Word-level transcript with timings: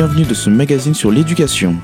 bienvenue 0.00 0.24
de 0.24 0.32
ce 0.32 0.48
magazine 0.48 0.94
sur 0.94 1.10
l'éducation. 1.10 1.76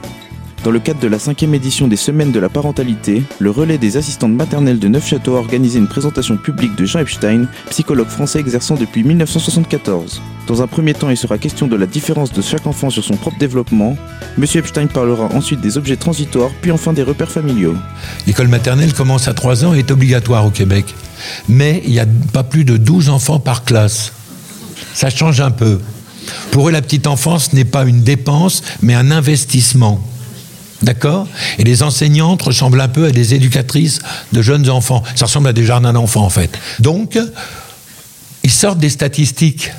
Dans 0.65 0.71
le 0.71 0.79
cadre 0.79 1.01
de 1.01 1.07
la 1.07 1.19
cinquième 1.19 1.53
édition 1.53 1.87
des 1.87 1.97
Semaines 1.97 2.33
de 2.33 2.41
la 2.41 2.49
parentalité, 2.49 3.23
le 3.41 3.51
relais 3.51 3.77
des 3.77 3.99
assistantes 3.99 4.33
maternelles 4.33 4.79
de 4.79 4.89
Neufchâteau 4.89 5.37
a 5.37 5.41
organisé 5.41 5.79
une 5.79 5.87
présentation 5.87 6.39
publique 6.39 6.75
de 6.77 6.87
Jean 6.87 7.01
Epstein, 7.01 7.47
psychologue 7.69 8.09
français 8.09 8.41
exerçant 8.41 8.77
depuis 8.77 9.05
1974. 9.05 10.23
Dans 10.47 10.63
un 10.63 10.67
premier 10.67 10.95
temps, 10.95 11.11
il 11.11 11.19
sera 11.19 11.37
question 11.37 11.67
de 11.67 11.77
la 11.77 11.85
différence 11.85 12.33
de 12.33 12.41
chaque 12.41 12.67
enfant 12.67 12.89
sur 12.89 13.05
son 13.05 13.17
propre 13.17 13.37
développement. 13.37 13.99
Monsieur 14.39 14.61
Epstein 14.61 14.87
parlera 14.87 15.27
ensuite 15.35 15.61
des 15.61 15.77
objets 15.77 15.97
transitoires, 15.97 16.53
puis 16.63 16.71
enfin 16.71 16.95
des 16.95 17.03
repères 17.03 17.31
familiaux. 17.31 17.75
L'école 18.27 18.49
maternelle 18.49 18.95
commence 18.95 19.29
à 19.29 19.35
3 19.35 19.67
ans 19.67 19.75
et 19.75 19.81
est 19.81 19.91
obligatoire 19.91 20.47
au 20.47 20.51
Québec. 20.51 20.87
Mais 21.51 21.83
il 21.85 21.91
n'y 21.91 22.01
a 22.01 22.07
pas 22.33 22.45
plus 22.45 22.65
de 22.65 22.79
12 22.79 23.11
enfants 23.11 23.41
par 23.41 23.63
classe. 23.63 24.15
Ça 24.95 25.11
change 25.11 25.43
un 25.43 25.51
peu. 25.51 25.81
Pour 26.51 26.69
eux, 26.69 26.73
la 26.73 26.83
petite 26.83 27.07
enfance 27.07 27.53
n'est 27.53 27.65
pas 27.65 27.85
une 27.85 28.03
dépense, 28.03 28.63
mais 28.83 28.95
un 28.95 29.11
investissement. 29.11 30.01
D'accord? 30.83 31.27
Et 31.59 31.65
les 31.65 31.83
enseignantes 31.83 32.43
ressemblent 32.43 32.81
un 32.81 32.89
peu 32.89 33.07
à 33.07 33.11
des 33.11 33.35
éducatrices 33.35 34.01
de 34.33 34.43
jeunes 34.43 34.69
enfants. 34.69 35.03
Ça 35.15 35.27
ressemble 35.27 35.49
à 35.49 35.53
des 35.53 35.65
jardins 35.65 35.93
d'enfants, 35.93 36.25
en 36.25 36.31
fait. 36.31 36.57
Donc, 36.81 37.19
ils 38.43 38.51
sortent 38.51 38.79
des 38.79 38.91
statistiques. 38.91 39.71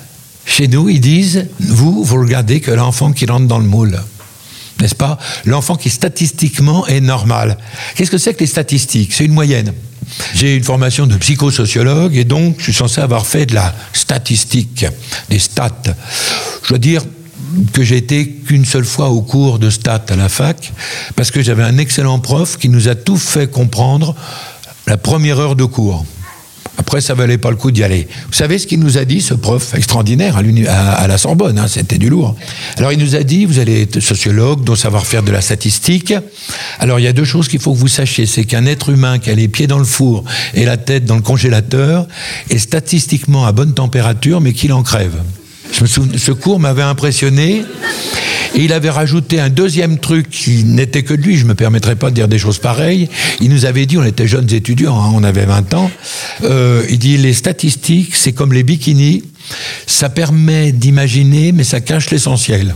Chez 0.45 0.67
nous, 0.67 0.89
ils 0.89 1.01
disent, 1.01 1.47
vous, 1.59 2.03
vous 2.03 2.19
regardez 2.19 2.61
que 2.61 2.71
l'enfant 2.71 3.11
qui 3.11 3.25
rentre 3.25 3.47
dans 3.47 3.59
le 3.59 3.67
moule. 3.67 3.99
N'est-ce 4.81 4.95
pas 4.95 5.17
L'enfant 5.45 5.75
qui 5.75 5.89
statistiquement 5.89 6.85
est 6.87 7.01
normal. 7.01 7.57
Qu'est-ce 7.95 8.11
que 8.11 8.17
c'est 8.17 8.33
que 8.33 8.41
les 8.41 8.47
statistiques? 8.47 9.13
C'est 9.13 9.25
une 9.25 9.33
moyenne. 9.33 9.73
J'ai 10.33 10.55
une 10.55 10.63
formation 10.63 11.07
de 11.07 11.15
psychosociologue 11.17 12.15
et 12.15 12.23
donc 12.23 12.55
je 12.59 12.65
suis 12.65 12.73
censé 12.73 13.01
avoir 13.01 13.25
fait 13.25 13.45
de 13.45 13.55
la 13.55 13.75
statistique, 13.93 14.85
des 15.29 15.39
stats. 15.39 15.71
Je 16.63 16.69
dois 16.69 16.77
dire, 16.77 17.03
que 17.73 17.83
j'ai 17.83 17.97
été 17.97 18.27
qu'une 18.29 18.65
seule 18.65 18.85
fois 18.85 19.09
au 19.09 19.21
cours 19.21 19.59
de 19.59 19.69
stats 19.69 20.05
à 20.09 20.15
la 20.15 20.29
fac, 20.29 20.73
parce 21.15 21.31
que 21.31 21.41
j'avais 21.41 21.63
un 21.63 21.77
excellent 21.77 22.19
prof 22.19 22.57
qui 22.57 22.69
nous 22.69 22.87
a 22.87 22.95
tout 22.95 23.17
fait 23.17 23.49
comprendre 23.49 24.15
la 24.85 24.97
première 24.97 25.39
heure 25.39 25.55
de 25.55 25.65
cours. 25.65 26.05
Après, 26.77 27.01
ça 27.01 27.15
valait 27.15 27.37
pas 27.37 27.49
le 27.49 27.55
coup 27.55 27.71
d'y 27.71 27.83
aller. 27.83 28.07
Vous 28.27 28.33
savez 28.33 28.59
ce 28.59 28.67
qu'il 28.67 28.79
nous 28.79 28.97
a 28.97 29.05
dit, 29.05 29.19
ce 29.19 29.33
prof 29.33 29.73
extraordinaire 29.73 30.37
à, 30.37 31.07
la 31.07 31.17
Sorbonne, 31.17 31.57
hein, 31.57 31.67
c'était 31.67 31.97
du 31.97 32.09
lourd. 32.09 32.35
Alors, 32.77 32.91
il 32.91 32.99
nous 32.99 33.15
a 33.15 33.23
dit, 33.23 33.45
vous 33.45 33.59
allez 33.59 33.81
être 33.81 33.99
sociologue, 33.99 34.63
donc 34.63 34.77
savoir 34.77 35.05
faire 35.05 35.23
de 35.23 35.31
la 35.31 35.41
statistique. 35.41 36.13
Alors, 36.79 36.99
il 36.99 37.03
y 37.03 37.07
a 37.07 37.13
deux 37.13 37.25
choses 37.25 37.47
qu'il 37.47 37.59
faut 37.59 37.73
que 37.73 37.79
vous 37.79 37.87
sachiez. 37.87 38.25
C'est 38.25 38.43
qu'un 38.43 38.65
être 38.65 38.89
humain 38.89 39.17
qui 39.17 39.31
a 39.31 39.35
les 39.35 39.47
pieds 39.47 39.67
dans 39.67 39.79
le 39.79 39.85
four 39.85 40.23
et 40.53 40.65
la 40.65 40.77
tête 40.77 41.05
dans 41.05 41.15
le 41.15 41.21
congélateur 41.21 42.07
est 42.49 42.59
statistiquement 42.59 43.45
à 43.45 43.51
bonne 43.51 43.73
température, 43.73 44.39
mais 44.39 44.53
qu'il 44.53 44.71
en 44.71 44.83
crève. 44.83 45.15
Je 45.73 45.81
me 45.81 45.87
souviens, 45.87 46.17
ce 46.17 46.31
cours 46.31 46.59
m'avait 46.59 46.83
impressionné. 46.83 47.63
Et 48.57 48.63
il 48.63 48.73
avait 48.73 48.89
rajouté 48.89 49.39
un 49.39 49.49
deuxième 49.49 49.99
truc 49.99 50.31
qui 50.31 50.63
n'était 50.63 51.03
que 51.03 51.13
de 51.13 51.21
lui, 51.21 51.37
je 51.37 51.43
ne 51.43 51.49
me 51.49 51.53
permettrai 51.53 51.95
pas 51.95 52.09
de 52.09 52.15
dire 52.15 52.27
des 52.27 52.39
choses 52.39 52.57
pareilles. 52.57 53.07
Il 53.39 53.51
nous 53.51 53.65
avait 53.65 53.85
dit, 53.85 53.99
on 53.99 54.03
était 54.03 54.25
jeunes 54.25 54.51
étudiants, 54.51 54.99
hein, 54.99 55.11
on 55.13 55.23
avait 55.23 55.45
20 55.45 55.75
ans, 55.75 55.91
euh, 56.43 56.83
il 56.89 56.97
dit, 56.97 57.17
les 57.17 57.33
statistiques, 57.33 58.15
c'est 58.15 58.31
comme 58.31 58.53
les 58.53 58.63
bikinis, 58.63 59.21
ça 59.85 60.09
permet 60.09 60.71
d'imaginer, 60.71 61.51
mais 61.51 61.63
ça 61.63 61.81
cache 61.81 62.09
l'essentiel. 62.09 62.73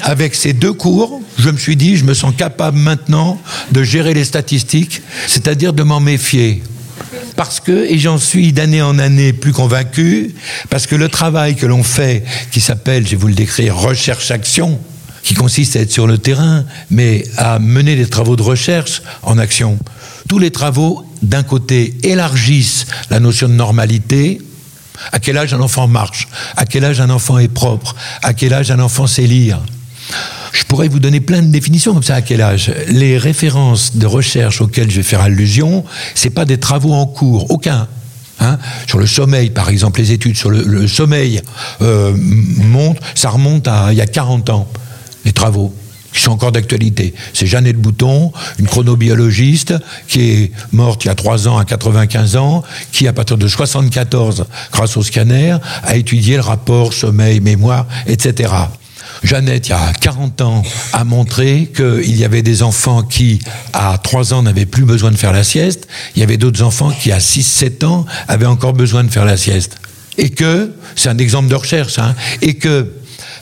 Avec 0.00 0.34
ces 0.34 0.54
deux 0.54 0.72
cours, 0.72 1.20
je 1.38 1.50
me 1.50 1.58
suis 1.58 1.76
dit, 1.76 1.98
je 1.98 2.04
me 2.04 2.14
sens 2.14 2.32
capable 2.34 2.78
maintenant 2.78 3.38
de 3.72 3.82
gérer 3.82 4.14
les 4.14 4.24
statistiques, 4.24 5.02
c'est-à-dire 5.26 5.74
de 5.74 5.82
m'en 5.82 6.00
méfier. 6.00 6.62
Parce 7.36 7.60
que, 7.60 7.86
et 7.90 7.98
j'en 7.98 8.18
suis 8.18 8.52
d'année 8.52 8.82
en 8.82 8.98
année 8.98 9.32
plus 9.32 9.52
convaincu, 9.52 10.34
parce 10.70 10.86
que 10.86 10.94
le 10.94 11.08
travail 11.08 11.56
que 11.56 11.66
l'on 11.66 11.82
fait, 11.82 12.24
qui 12.52 12.60
s'appelle, 12.60 13.04
je 13.04 13.12
vais 13.12 13.16
vous 13.16 13.28
le 13.28 13.34
décrire, 13.34 13.76
recherche-action, 13.76 14.80
qui 15.22 15.34
consiste 15.34 15.74
à 15.76 15.80
être 15.80 15.90
sur 15.90 16.06
le 16.06 16.18
terrain, 16.18 16.64
mais 16.90 17.24
à 17.36 17.58
mener 17.58 17.96
des 17.96 18.06
travaux 18.06 18.36
de 18.36 18.42
recherche 18.42 19.02
en 19.22 19.38
action. 19.38 19.78
Tous 20.28 20.38
les 20.38 20.50
travaux, 20.50 21.04
d'un 21.22 21.42
côté, 21.42 21.96
élargissent 22.02 22.86
la 23.10 23.20
notion 23.20 23.48
de 23.48 23.54
normalité. 23.54 24.40
À 25.12 25.18
quel 25.18 25.36
âge 25.38 25.52
un 25.54 25.60
enfant 25.60 25.88
marche? 25.88 26.28
À 26.56 26.66
quel 26.66 26.84
âge 26.84 27.00
un 27.00 27.10
enfant 27.10 27.38
est 27.38 27.48
propre? 27.48 27.96
À 28.22 28.32
quel 28.32 28.52
âge 28.52 28.70
un 28.70 28.78
enfant 28.78 29.06
sait 29.06 29.26
lire? 29.26 29.60
Je 30.54 30.62
pourrais 30.64 30.88
vous 30.88 31.00
donner 31.00 31.20
plein 31.20 31.42
de 31.42 31.48
définitions 31.48 31.92
comme 31.92 32.02
ça 32.02 32.14
à 32.14 32.22
quel 32.22 32.40
âge. 32.40 32.72
Les 32.88 33.18
références 33.18 33.96
de 33.96 34.06
recherche 34.06 34.60
auxquelles 34.60 34.90
je 34.90 34.96
vais 34.96 35.02
faire 35.02 35.20
allusion, 35.20 35.84
c'est 36.14 36.30
pas 36.30 36.44
des 36.44 36.58
travaux 36.58 36.92
en 36.92 37.06
cours, 37.06 37.50
aucun. 37.50 37.88
Hein 38.40 38.58
sur 38.86 38.98
le 38.98 39.06
sommeil, 39.06 39.50
par 39.50 39.68
exemple, 39.68 40.00
les 40.00 40.12
études 40.12 40.36
sur 40.36 40.50
le, 40.50 40.88
sommeil 40.88 41.42
euh, 41.82 42.14
ça 43.14 43.30
remonte 43.30 43.68
à 43.68 43.92
il 43.92 43.98
y 43.98 44.00
a 44.00 44.06
40 44.06 44.50
ans, 44.50 44.68
les 45.24 45.32
travaux 45.32 45.74
qui 46.12 46.20
sont 46.20 46.30
encore 46.30 46.52
d'actualité. 46.52 47.14
C'est 47.32 47.46
Jeannette 47.46 47.76
Bouton, 47.76 48.32
une 48.60 48.66
chronobiologiste 48.66 49.74
qui 50.06 50.30
est 50.30 50.52
morte 50.72 51.04
il 51.04 51.08
y 51.08 51.10
a 51.10 51.16
3 51.16 51.48
ans 51.48 51.58
à 51.58 51.64
95 51.64 52.36
ans, 52.36 52.62
qui 52.92 53.08
à 53.08 53.12
partir 53.12 53.36
de 53.36 53.48
74, 53.48 54.46
grâce 54.70 54.96
au 54.96 55.02
scanner, 55.02 55.56
a 55.82 55.96
étudié 55.96 56.36
le 56.36 56.42
rapport 56.42 56.92
sommeil-mémoire, 56.92 57.86
etc. 58.06 58.52
Jeannette, 59.24 59.68
il 59.68 59.70
y 59.70 59.74
a 59.74 59.92
40 59.92 60.40
ans, 60.42 60.62
a 60.92 61.04
montré 61.04 61.70
qu'il 61.74 62.16
y 62.16 62.24
avait 62.24 62.42
des 62.42 62.62
enfants 62.62 63.02
qui, 63.02 63.40
à 63.72 63.98
3 63.98 64.34
ans, 64.34 64.42
n'avaient 64.42 64.66
plus 64.66 64.84
besoin 64.84 65.10
de 65.10 65.16
faire 65.16 65.32
la 65.32 65.44
sieste. 65.44 65.88
Il 66.14 66.20
y 66.20 66.22
avait 66.22 66.36
d'autres 66.36 66.62
enfants 66.62 66.90
qui, 66.90 67.10
à 67.10 67.18
6-7 67.18 67.84
ans, 67.84 68.06
avaient 68.28 68.46
encore 68.46 68.74
besoin 68.74 69.02
de 69.02 69.10
faire 69.10 69.24
la 69.24 69.36
sieste. 69.36 69.78
Et 70.18 70.30
que, 70.30 70.72
c'est 70.94 71.08
un 71.08 71.18
exemple 71.18 71.48
de 71.48 71.54
recherche, 71.54 71.98
hein, 71.98 72.14
et 72.42 72.54
que 72.54 72.92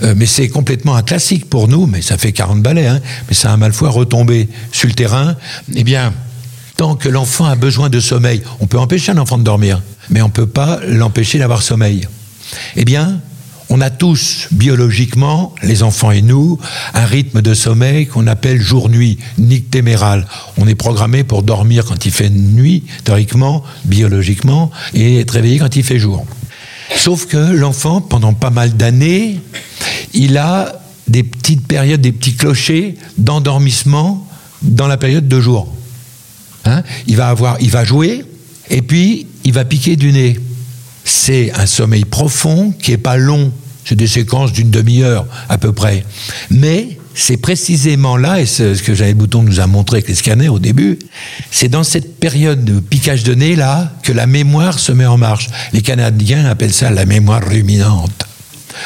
euh, 0.02 0.14
mais 0.16 0.26
c'est 0.26 0.48
complètement 0.48 0.94
un 0.96 1.02
classique 1.02 1.48
pour 1.48 1.68
nous, 1.68 1.86
mais 1.86 2.02
ça 2.02 2.18
fait 2.18 2.32
40 2.32 2.62
balais, 2.62 2.86
hein, 2.86 3.00
mais 3.28 3.34
ça 3.34 3.52
a 3.52 3.56
mal 3.56 3.72
fois 3.72 3.90
retombé 3.90 4.48
sur 4.72 4.88
le 4.88 4.94
terrain. 4.94 5.36
Eh 5.74 5.84
bien, 5.84 6.12
tant 6.76 6.94
que 6.94 7.08
l'enfant 7.08 7.44
a 7.44 7.54
besoin 7.54 7.88
de 7.88 8.00
sommeil, 8.00 8.42
on 8.60 8.66
peut 8.66 8.78
empêcher 8.78 9.12
un 9.12 9.18
enfant 9.18 9.38
de 9.38 9.44
dormir, 9.44 9.82
mais 10.10 10.22
on 10.22 10.26
ne 10.26 10.32
peut 10.32 10.46
pas 10.46 10.80
l'empêcher 10.86 11.38
d'avoir 11.38 11.62
sommeil. 11.62 12.08
Eh 12.76 12.84
bien, 12.84 13.20
on 13.74 13.80
a 13.80 13.88
tous, 13.88 14.48
biologiquement, 14.50 15.54
les 15.62 15.82
enfants 15.82 16.10
et 16.10 16.20
nous, 16.20 16.58
un 16.92 17.06
rythme 17.06 17.40
de 17.40 17.54
sommeil 17.54 18.06
qu'on 18.06 18.26
appelle 18.26 18.60
jour-nuit, 18.60 19.16
nictéméral. 19.38 20.28
On 20.58 20.68
est 20.68 20.74
programmé 20.74 21.24
pour 21.24 21.42
dormir 21.42 21.86
quand 21.86 22.04
il 22.04 22.12
fait 22.12 22.28
nuit, 22.28 22.84
théoriquement, 23.04 23.64
biologiquement, 23.86 24.70
et 24.92 25.20
être 25.20 25.30
réveillé 25.30 25.58
quand 25.58 25.74
il 25.74 25.84
fait 25.84 25.98
jour. 25.98 26.26
Sauf 26.96 27.24
que 27.24 27.38
l'enfant, 27.38 28.02
pendant 28.02 28.34
pas 28.34 28.50
mal 28.50 28.76
d'années, 28.76 29.40
il 30.12 30.36
a 30.36 30.82
des 31.08 31.22
petites 31.22 31.66
périodes, 31.66 32.02
des 32.02 32.12
petits 32.12 32.34
clochers 32.34 32.96
d'endormissement 33.16 34.28
dans 34.60 34.86
la 34.86 34.98
période 34.98 35.28
de 35.28 35.40
jour. 35.40 35.72
Hein? 36.66 36.82
Il 37.06 37.16
va 37.16 37.28
avoir, 37.28 37.56
il 37.62 37.70
va 37.70 37.86
jouer, 37.86 38.26
et 38.68 38.82
puis 38.82 39.28
il 39.44 39.54
va 39.54 39.64
piquer 39.64 39.96
du 39.96 40.12
nez. 40.12 40.38
C'est 41.04 41.50
un 41.54 41.64
sommeil 41.64 42.04
profond 42.04 42.70
qui 42.78 42.90
n'est 42.90 42.98
pas 42.98 43.16
long 43.16 43.50
c'est 43.84 43.96
des 43.96 44.06
séquences 44.06 44.52
d'une 44.52 44.70
demi-heure 44.70 45.26
à 45.48 45.58
peu 45.58 45.72
près. 45.72 46.04
Mais 46.50 46.98
c'est 47.14 47.36
précisément 47.36 48.16
là, 48.16 48.40
et 48.40 48.46
ce 48.46 48.80
que 48.82 48.94
Jean 48.94 49.12
Bouton 49.14 49.42
nous 49.42 49.60
a 49.60 49.66
montré 49.66 49.98
avec 49.98 50.08
les 50.08 50.14
scanners 50.14 50.48
au 50.48 50.58
début, 50.58 50.98
c'est 51.50 51.68
dans 51.68 51.84
cette 51.84 52.18
période 52.18 52.64
de 52.64 52.80
piquage 52.80 53.22
de 53.22 53.34
nez 53.34 53.54
là 53.54 53.92
que 54.02 54.12
la 54.12 54.26
mémoire 54.26 54.78
se 54.78 54.92
met 54.92 55.06
en 55.06 55.18
marche. 55.18 55.50
Les 55.72 55.82
Canadiens 55.82 56.46
appellent 56.46 56.72
ça 56.72 56.90
la 56.90 57.04
mémoire 57.04 57.46
ruminante. 57.46 58.26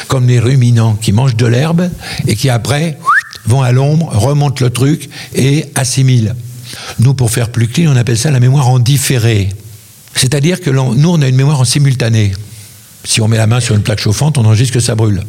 Comme 0.08 0.26
les 0.26 0.40
ruminants 0.40 0.94
qui 0.94 1.12
mangent 1.12 1.36
de 1.36 1.46
l'herbe 1.46 1.88
et 2.26 2.34
qui 2.34 2.50
après 2.50 2.98
vont 3.46 3.62
à 3.62 3.70
l'ombre, 3.70 4.08
remontent 4.12 4.64
le 4.64 4.70
truc 4.70 5.08
et 5.34 5.66
assimilent. 5.76 6.34
Nous, 6.98 7.14
pour 7.14 7.30
faire 7.30 7.50
plus 7.50 7.68
clean, 7.68 7.92
on 7.92 7.96
appelle 7.96 8.18
ça 8.18 8.32
la 8.32 8.40
mémoire 8.40 8.68
en 8.68 8.80
différé. 8.80 9.50
C'est-à-dire 10.14 10.60
que 10.60 10.70
nous, 10.70 11.08
on 11.08 11.22
a 11.22 11.28
une 11.28 11.36
mémoire 11.36 11.60
en 11.60 11.64
simultané. 11.64 12.32
Si 13.06 13.20
on 13.20 13.28
met 13.28 13.36
la 13.36 13.46
main 13.46 13.60
sur 13.60 13.74
une 13.74 13.82
plaque 13.82 14.00
chauffante, 14.00 14.36
on 14.36 14.44
enregistre 14.44 14.74
que 14.74 14.80
ça 14.80 14.94
brûle. 14.94 15.22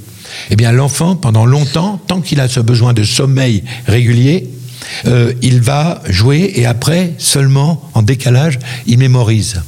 Eh 0.50 0.56
bien, 0.56 0.72
l'enfant, 0.72 1.16
pendant 1.16 1.46
longtemps, 1.46 2.02
tant 2.08 2.22
qu'il 2.22 2.42
a 2.42 2.50
ce 2.50 2.60
besoin 2.60 2.94
de 2.94 3.04
sommeil 3.04 3.64
régulier, 3.86 4.50
euh, 5.06 5.34
il 5.42 5.62
va 5.62 6.02
jouer 6.10 6.52
et 6.56 6.66
après, 6.66 7.14
seulement 7.20 7.90
en 7.94 8.02
décalage, 8.02 8.60
il 8.88 8.98
mémorise. 8.98 9.62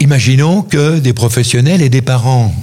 Imaginons 0.00 0.62
que 0.62 0.98
des 0.98 1.12
professionnels 1.12 1.82
et 1.82 1.88
des 1.88 2.02
parents 2.02 2.54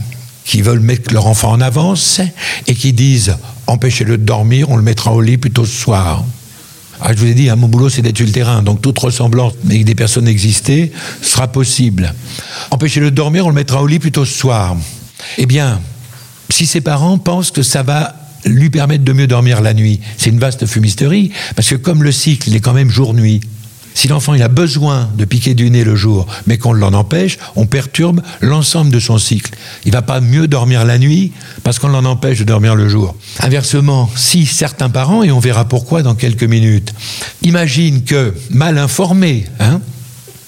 qui 0.45 0.61
veulent 0.61 0.79
mettre 0.79 1.13
leur 1.13 1.27
enfant 1.27 1.51
en 1.51 1.61
avance 1.61 2.19
et 2.67 2.75
qui 2.75 2.93
disent 2.93 3.35
empêchez-le 3.67 4.17
de 4.17 4.23
dormir, 4.23 4.69
on 4.69 4.77
le 4.77 4.83
mettra 4.83 5.13
au 5.13 5.21
lit 5.21 5.37
plutôt 5.37 5.65
ce 5.65 5.79
soir. 5.79 6.25
Ah, 7.01 7.13
je 7.13 7.17
vous 7.17 7.25
ai 7.25 7.33
dit, 7.33 7.49
hein, 7.49 7.55
mon 7.55 7.67
boulot, 7.67 7.89
c'est 7.89 8.03
d'être 8.03 8.17
sur 8.17 8.27
le 8.27 8.31
terrain. 8.31 8.61
Donc, 8.61 8.81
toute 8.81 8.99
ressemblance 8.99 9.53
avec 9.65 9.85
des 9.85 9.95
personnes 9.95 10.27
existées 10.27 10.91
sera 11.21 11.47
possible. 11.47 12.13
Empêcher-le 12.69 13.09
de 13.09 13.15
dormir, 13.15 13.45
on 13.47 13.49
le 13.49 13.55
mettra 13.55 13.81
au 13.81 13.87
lit 13.87 13.97
plutôt 13.97 14.23
ce 14.23 14.37
soir. 14.37 14.77
Eh 15.39 15.47
bien, 15.47 15.81
si 16.49 16.67
ses 16.67 16.81
parents 16.81 17.17
pensent 17.17 17.49
que 17.49 17.63
ça 17.63 17.81
va 17.81 18.15
lui 18.45 18.69
permettre 18.69 19.03
de 19.03 19.13
mieux 19.13 19.27
dormir 19.27 19.61
la 19.61 19.73
nuit, 19.73 19.99
c'est 20.17 20.29
une 20.29 20.39
vaste 20.39 20.65
fumisterie, 20.67 21.31
parce 21.55 21.69
que 21.69 21.75
comme 21.75 22.03
le 22.03 22.11
cycle, 22.11 22.53
est 22.55 22.59
quand 22.59 22.73
même 22.73 22.89
jour-nuit, 22.89 23.41
Si 23.93 24.07
l'enfant 24.07 24.33
il 24.33 24.41
a 24.41 24.47
besoin 24.47 25.09
de 25.17 25.25
piquer 25.25 25.53
du 25.53 25.69
nez 25.69 25.83
le 25.83 25.95
jour, 25.95 26.27
mais 26.47 26.57
qu'on 26.57 26.73
l'en 26.73 26.93
empêche, 26.93 27.37
on 27.55 27.65
perturbe 27.65 28.21
l'ensemble 28.41 28.91
de 28.91 28.99
son 28.99 29.17
cycle. 29.17 29.53
Il 29.85 29.91
va 29.91 30.01
pas 30.01 30.21
mieux 30.21 30.47
dormir 30.47 30.85
la 30.85 30.97
nuit 30.97 31.31
parce 31.63 31.79
qu'on 31.79 31.89
l'en 31.89 32.05
empêche 32.05 32.39
de 32.39 32.43
dormir 32.43 32.75
le 32.75 32.87
jour. 32.87 33.15
Inversement, 33.39 34.09
si 34.15 34.45
certains 34.45 34.89
parents, 34.89 35.23
et 35.23 35.31
on 35.31 35.39
verra 35.39 35.65
pourquoi 35.65 36.03
dans 36.03 36.15
quelques 36.15 36.43
minutes, 36.43 36.93
imaginent 37.41 38.03
que 38.03 38.33
mal 38.49 38.77
informés, 38.77 39.45
hein, 39.59 39.81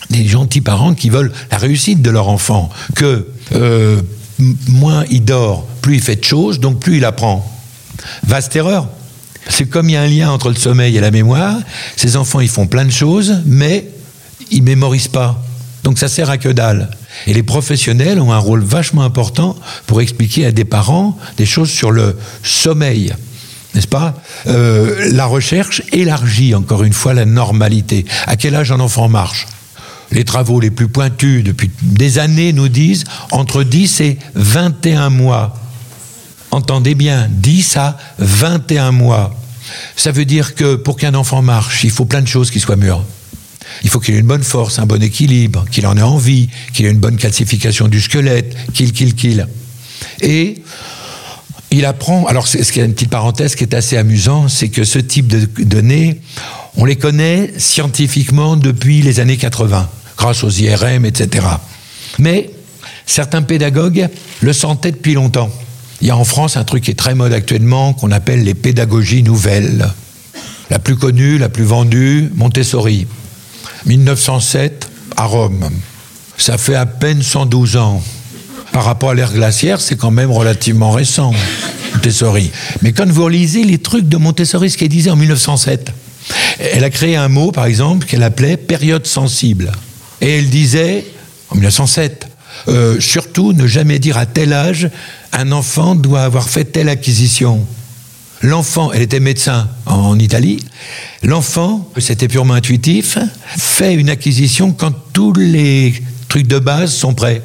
des 0.10 0.26
gentils 0.28 0.62
parents 0.62 0.94
qui 0.94 1.10
veulent 1.10 1.32
la 1.52 1.58
réussite 1.58 2.02
de 2.02 2.10
leur 2.10 2.30
enfant, 2.30 2.70
que 2.96 3.28
euh, 3.54 4.02
moins 4.68 5.06
il 5.10 5.24
dort, 5.26 5.68
plus 5.82 5.96
il 5.96 6.02
fait 6.02 6.16
de 6.16 6.24
choses, 6.24 6.60
donc 6.60 6.80
plus 6.80 6.98
il 6.98 7.06
apprend. 7.06 7.50
Vaste 8.26 8.56
erreur. 8.56 8.88
C'est 9.50 9.66
comme 9.66 9.90
il 9.90 9.94
y 9.94 9.96
a 9.98 10.02
un 10.02 10.08
lien 10.08 10.32
entre 10.32 10.50
le 10.50 10.56
sommeil 10.56 10.96
et 10.98 11.02
la 11.02 11.12
mémoire, 11.12 11.58
ces 11.96 12.16
enfants 12.16 12.40
ils 12.40 12.50
font 12.50 12.68
plein 12.68 12.86
de 12.86 12.92
choses, 12.92 13.42
mais 13.46 13.88
ils 14.52 14.64
mémorisent 14.64 15.08
pas. 15.08 15.42
Donc 15.84 16.00
ça 16.00 16.08
sert 16.08 16.30
à 16.30 16.38
que 16.38 16.50
dalle. 16.50 16.90
Et 17.28 17.34
les 17.34 17.44
professionnels 17.44 18.20
ont 18.20 18.32
un 18.32 18.38
rôle 18.38 18.64
vachement 18.64 19.04
important 19.04 19.56
pour 19.86 20.02
expliquer 20.02 20.46
à 20.46 20.52
des 20.52 20.66
parents 20.66 21.18
des 21.38 21.46
choses 21.46 21.70
sur 21.70 21.92
le 21.92 22.18
sommeil. 22.42 23.14
N'est-ce 23.76 23.88
pas? 23.88 24.16
Euh, 24.48 25.12
La 25.12 25.26
recherche 25.26 25.82
élargit 25.92 26.56
encore 26.56 26.84
une 26.84 26.94
fois 26.94 27.14
la 27.14 27.26
normalité. 27.26 28.06
À 28.28 28.36
quel 28.36 28.56
âge 28.56 28.72
un 28.72 28.80
enfant 28.80 29.10
marche? 29.10 29.48
Les 30.12 30.24
travaux 30.26 30.60
les 30.60 30.70
plus 30.70 30.88
pointus 30.88 31.44
depuis 31.44 31.72
des 31.82 32.20
années 32.20 32.54
nous 32.54 32.70
disent 32.70 33.04
entre 33.32 33.64
10 33.64 34.02
et 34.02 34.20
21 34.36 35.10
mois. 35.10 35.56
Entendez 36.54 36.94
bien, 36.94 37.28
10 37.32 37.78
à 37.78 37.98
21 38.20 38.92
mois. 38.92 39.34
Ça 39.96 40.12
veut 40.12 40.24
dire 40.24 40.54
que 40.54 40.76
pour 40.76 40.98
qu'un 40.98 41.16
enfant 41.16 41.42
marche, 41.42 41.84
il 41.84 41.90
faut 41.90 42.06
plein 42.06 42.22
de 42.22 42.28
choses 42.28 42.52
qui 42.52 42.60
soient 42.60 42.76
mûres. 42.76 43.04
Il 43.84 43.90
faut 43.90 44.00
qu'il 44.00 44.14
ait 44.14 44.20
une 44.20 44.28
bonne 44.28 44.44
force, 44.44 44.78
un 44.78 44.86
bon 44.86 45.02
équilibre, 45.02 45.66
qu'il 45.72 45.88
en 45.88 45.98
ait 45.98 46.04
envie, 46.04 46.50
qu'il 46.72 46.86
ait 46.86 46.92
une 46.92 47.00
bonne 47.00 47.18
calcification 47.18 47.88
du 47.88 48.00
squelette, 48.00 48.56
qu'il, 48.72 48.94
qu'il, 48.94 49.16
qu'il. 49.16 49.48
Et 50.22 50.62
il 51.72 51.86
apprend. 51.86 52.28
Alors, 52.28 52.48
ce 52.48 52.60
qui 52.72 52.80
est 52.80 52.86
une 52.86 52.94
petite 52.94 53.10
parenthèse 53.10 53.56
qui 53.56 53.64
est 53.64 53.74
assez 53.74 53.98
amusant, 53.98 54.48
c'est 54.48 54.70
que 54.70 54.84
ce 54.84 55.00
type 55.00 55.26
de 55.26 55.50
données, 55.64 56.22
on 56.78 56.86
les 56.86 56.98
connaît 56.98 57.52
scientifiquement 57.58 58.58
depuis 58.58 59.02
les 59.02 59.20
années 59.20 59.38
80 59.38 59.90
grâce 60.18 60.44
aux 60.44 60.52
IRM, 60.52 61.04
etc. 61.06 61.48
Mais 62.20 62.52
certains 63.08 63.42
pédagogues 63.42 64.08
le 64.42 64.54
sentaient 64.54 64.92
depuis 64.92 65.16
longtemps. 65.16 65.50
Il 66.04 66.08
y 66.08 66.12
a 66.12 66.18
en 66.18 66.26
France 66.26 66.58
un 66.58 66.66
truc 66.66 66.84
qui 66.84 66.92
est 66.92 66.96
très 66.96 67.16
mode 67.16 67.32
actuellement, 67.32 67.94
qu'on 67.94 68.12
appelle 68.12 68.44
les 68.44 68.54
pédagogies 68.54 69.24
nouvelles. 69.24 69.88
La 70.70 70.78
plus 70.78 70.98
connue, 70.98 71.38
la 71.38 71.48
plus 71.48 71.64
vendue, 71.64 72.30
Montessori. 72.36 73.08
1907, 73.86 74.90
à 75.16 75.24
Rome. 75.24 75.70
Ça 76.38 76.58
fait 76.58 76.76
à 76.76 76.86
peine 76.86 77.24
112 77.24 77.78
ans. 77.78 78.04
Par 78.74 78.84
rapport 78.84 79.12
à 79.12 79.14
l'ère 79.14 79.32
glaciaire, 79.32 79.80
c'est 79.80 79.96
quand 79.96 80.12
même 80.12 80.30
relativement 80.30 80.92
récent, 80.92 81.32
Montessori. 81.94 82.52
Mais 82.82 82.92
quand 82.92 83.10
vous 83.10 83.30
lisez 83.30 83.64
les 83.64 83.78
trucs 83.78 84.10
de 84.10 84.18
Montessori, 84.18 84.70
ce 84.70 84.78
qu'elle 84.78 84.90
disait 84.90 85.10
en 85.10 85.16
1907, 85.16 85.90
elle 86.60 86.84
a 86.84 86.90
créé 86.90 87.16
un 87.16 87.30
mot, 87.30 87.54
par 87.54 87.66
exemple, 87.66 88.06
qu'elle 88.08 88.24
appelait 88.24 88.58
période 88.58 89.08
sensible. 89.08 89.72
Et 90.20 90.40
elle 90.40 90.50
disait, 90.50 91.06
en 91.50 91.56
1907, 91.56 92.28
euh, 92.68 93.00
surtout 93.00 93.54
ne 93.54 93.68
jamais 93.68 94.00
dire 94.00 94.18
à 94.18 94.26
tel 94.26 94.52
âge, 94.52 94.90
un 95.34 95.52
enfant 95.52 95.96
doit 95.96 96.22
avoir 96.22 96.48
fait 96.48 96.66
telle 96.66 96.90
acquisition. 96.90 97.66
L'enfant, 98.42 98.92
elle 98.92 99.02
était 99.02 99.20
médecin 99.20 99.70
en 99.86 100.20
Italie, 100.20 100.64
l'enfant, 101.24 101.90
c'était 101.98 102.28
purement 102.28 102.56
intuitif, 102.56 103.18
fait 103.58 103.94
une 103.94 104.10
acquisition 104.10 104.74
quand 104.74 104.94
tous 105.14 105.34
les 105.34 105.94
trucs 106.28 106.48
de 106.48 106.60
base 106.60 106.94
sont 106.94 107.14
prêts. 107.14 107.42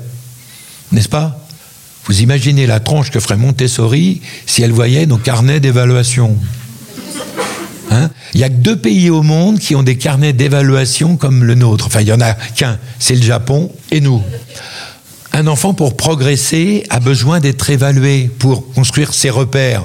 N'est-ce 0.91 1.09
pas? 1.09 1.47
Vous 2.07 2.21
imaginez 2.21 2.67
la 2.67 2.81
tronche 2.81 3.11
que 3.11 3.21
ferait 3.21 3.37
Montessori 3.37 4.23
si 4.47 4.63
elle 4.63 4.73
voyait 4.73 5.07
nos 5.07 5.19
carnets 5.19 5.61
d'évaluation. 5.61 6.37
Hein? 7.91 8.11
Il 8.35 8.39
n'y 8.39 8.45
a 8.45 8.49
que 8.49 8.55
deux 8.55 8.77
pays 8.77 9.09
au 9.11 9.23
monde 9.23 9.59
qui 9.59 9.77
ont 9.77 9.83
des 9.83 9.97
carnets 9.97 10.33
d'évaluation 10.33 11.17
comme 11.17 11.45
le 11.45 11.55
nôtre. 11.55 11.87
Enfin, 11.87 12.01
il 12.01 12.07
n'y 12.07 12.13
en 12.13 12.21
a 12.21 12.33
qu'un, 12.35 12.79
c'est 12.99 13.15
le 13.15 13.23
Japon 13.23 13.71
et 13.91 14.01
nous. 14.01 14.23
Un 15.39 15.47
enfant, 15.47 15.73
pour 15.73 15.97
progresser, 15.97 16.83
a 16.91 16.99
besoin 16.99 17.39
d'être 17.39 17.71
évalué 17.71 18.29
pour 18.41 18.73
construire 18.73 19.15
ses 19.15 19.31
repères, 19.31 19.85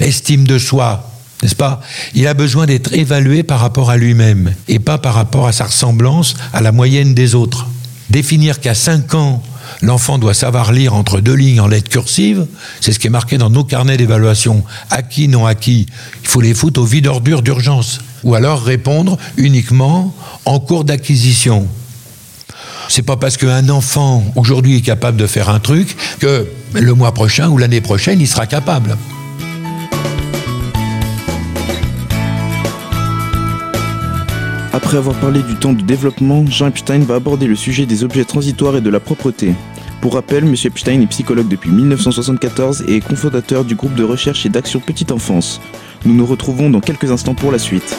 estime 0.00 0.44
de 0.44 0.58
soi, 0.58 1.08
n'est-ce 1.40 1.54
pas? 1.54 1.80
Il 2.14 2.26
a 2.26 2.34
besoin 2.34 2.66
d'être 2.66 2.92
évalué 2.92 3.44
par 3.44 3.60
rapport 3.60 3.90
à 3.90 3.96
lui-même 3.96 4.56
et 4.66 4.80
pas 4.80 4.98
par 4.98 5.14
rapport 5.14 5.46
à 5.46 5.52
sa 5.52 5.66
ressemblance 5.66 6.34
à 6.52 6.62
la 6.62 6.72
moyenne 6.72 7.14
des 7.14 7.36
autres. 7.36 7.68
Définir 8.10 8.58
qu'à 8.58 8.74
5 8.74 9.14
ans, 9.14 9.40
l'enfant 9.82 10.18
doit 10.18 10.34
savoir 10.34 10.72
lire 10.72 10.94
entre 10.94 11.20
deux 11.20 11.34
lignes 11.34 11.60
en 11.60 11.68
lettres 11.68 11.90
cursives, 11.90 12.48
c'est 12.80 12.90
ce 12.90 12.98
qui 12.98 13.06
est 13.06 13.10
marqué 13.10 13.38
dans 13.38 13.50
nos 13.50 13.62
carnets 13.62 13.98
d'évaluation. 13.98 14.64
Acquis, 14.90 15.28
non 15.28 15.46
acquis, 15.46 15.86
il 16.24 16.28
faut 16.28 16.40
les 16.40 16.54
foutre 16.54 16.80
au 16.80 16.84
vide 16.84 17.06
ordure 17.06 17.42
d'urgence. 17.42 18.00
Ou 18.24 18.34
alors 18.34 18.64
répondre 18.64 19.16
uniquement 19.36 20.12
en 20.44 20.58
cours 20.58 20.82
d'acquisition. 20.82 21.68
C'est 22.88 23.02
pas 23.02 23.16
parce 23.16 23.36
qu'un 23.36 23.68
enfant 23.68 24.24
aujourd'hui 24.34 24.78
est 24.78 24.80
capable 24.80 25.18
de 25.18 25.26
faire 25.26 25.50
un 25.50 25.60
truc 25.60 25.96
que 26.18 26.46
le 26.74 26.94
mois 26.94 27.12
prochain 27.12 27.48
ou 27.48 27.58
l'année 27.58 27.80
prochaine 27.80 28.20
il 28.20 28.26
sera 28.26 28.46
capable. 28.46 28.96
Après 34.72 34.96
avoir 34.96 35.16
parlé 35.16 35.42
du 35.42 35.54
temps 35.54 35.72
de 35.72 35.82
développement, 35.82 36.46
Jean 36.46 36.68
Epstein 36.68 37.00
va 37.00 37.16
aborder 37.16 37.46
le 37.46 37.56
sujet 37.56 37.84
des 37.84 38.04
objets 38.04 38.24
transitoires 38.24 38.76
et 38.76 38.80
de 38.80 38.90
la 38.90 39.00
propreté. 39.00 39.54
Pour 40.00 40.14
rappel, 40.14 40.44
M. 40.44 40.54
Epstein 40.64 41.00
est 41.00 41.06
psychologue 41.06 41.48
depuis 41.48 41.70
1974 41.70 42.84
et 42.86 42.96
est 42.96 43.00
cofondateur 43.00 43.64
du 43.64 43.74
groupe 43.74 43.94
de 43.94 44.04
recherche 44.04 44.46
et 44.46 44.48
d'action 44.48 44.80
petite 44.80 45.10
enfance. 45.10 45.60
Nous 46.04 46.14
nous 46.14 46.24
retrouvons 46.24 46.70
dans 46.70 46.80
quelques 46.80 47.10
instants 47.10 47.34
pour 47.34 47.50
la 47.50 47.58
suite. 47.58 47.98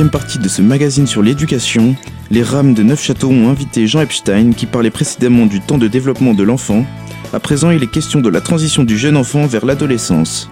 Deuxième 0.00 0.18
partie 0.18 0.38
de 0.38 0.48
ce 0.48 0.62
magazine 0.62 1.06
sur 1.06 1.20
l'éducation, 1.20 1.94
les 2.30 2.42
rames 2.42 2.72
de 2.72 2.82
Neufchâteau 2.82 3.28
ont 3.28 3.50
invité 3.50 3.86
Jean 3.86 4.00
Epstein 4.00 4.52
qui 4.52 4.64
parlait 4.64 4.88
précédemment 4.88 5.44
du 5.44 5.60
temps 5.60 5.76
de 5.76 5.88
développement 5.88 6.32
de 6.32 6.42
l'enfant. 6.42 6.86
À 7.34 7.38
présent, 7.38 7.70
il 7.70 7.82
est 7.82 7.86
question 7.86 8.22
de 8.22 8.30
la 8.30 8.40
transition 8.40 8.82
du 8.82 8.96
jeune 8.96 9.18
enfant 9.18 9.46
vers 9.46 9.66
l'adolescence. 9.66 10.48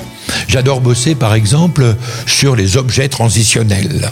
J'adore 0.49 0.83
bosser 0.83 1.15
par 1.15 1.33
exemple 1.33 1.97
sur 2.27 2.57
les 2.57 2.77
objets 2.77 3.09
transitionnels 3.09 4.11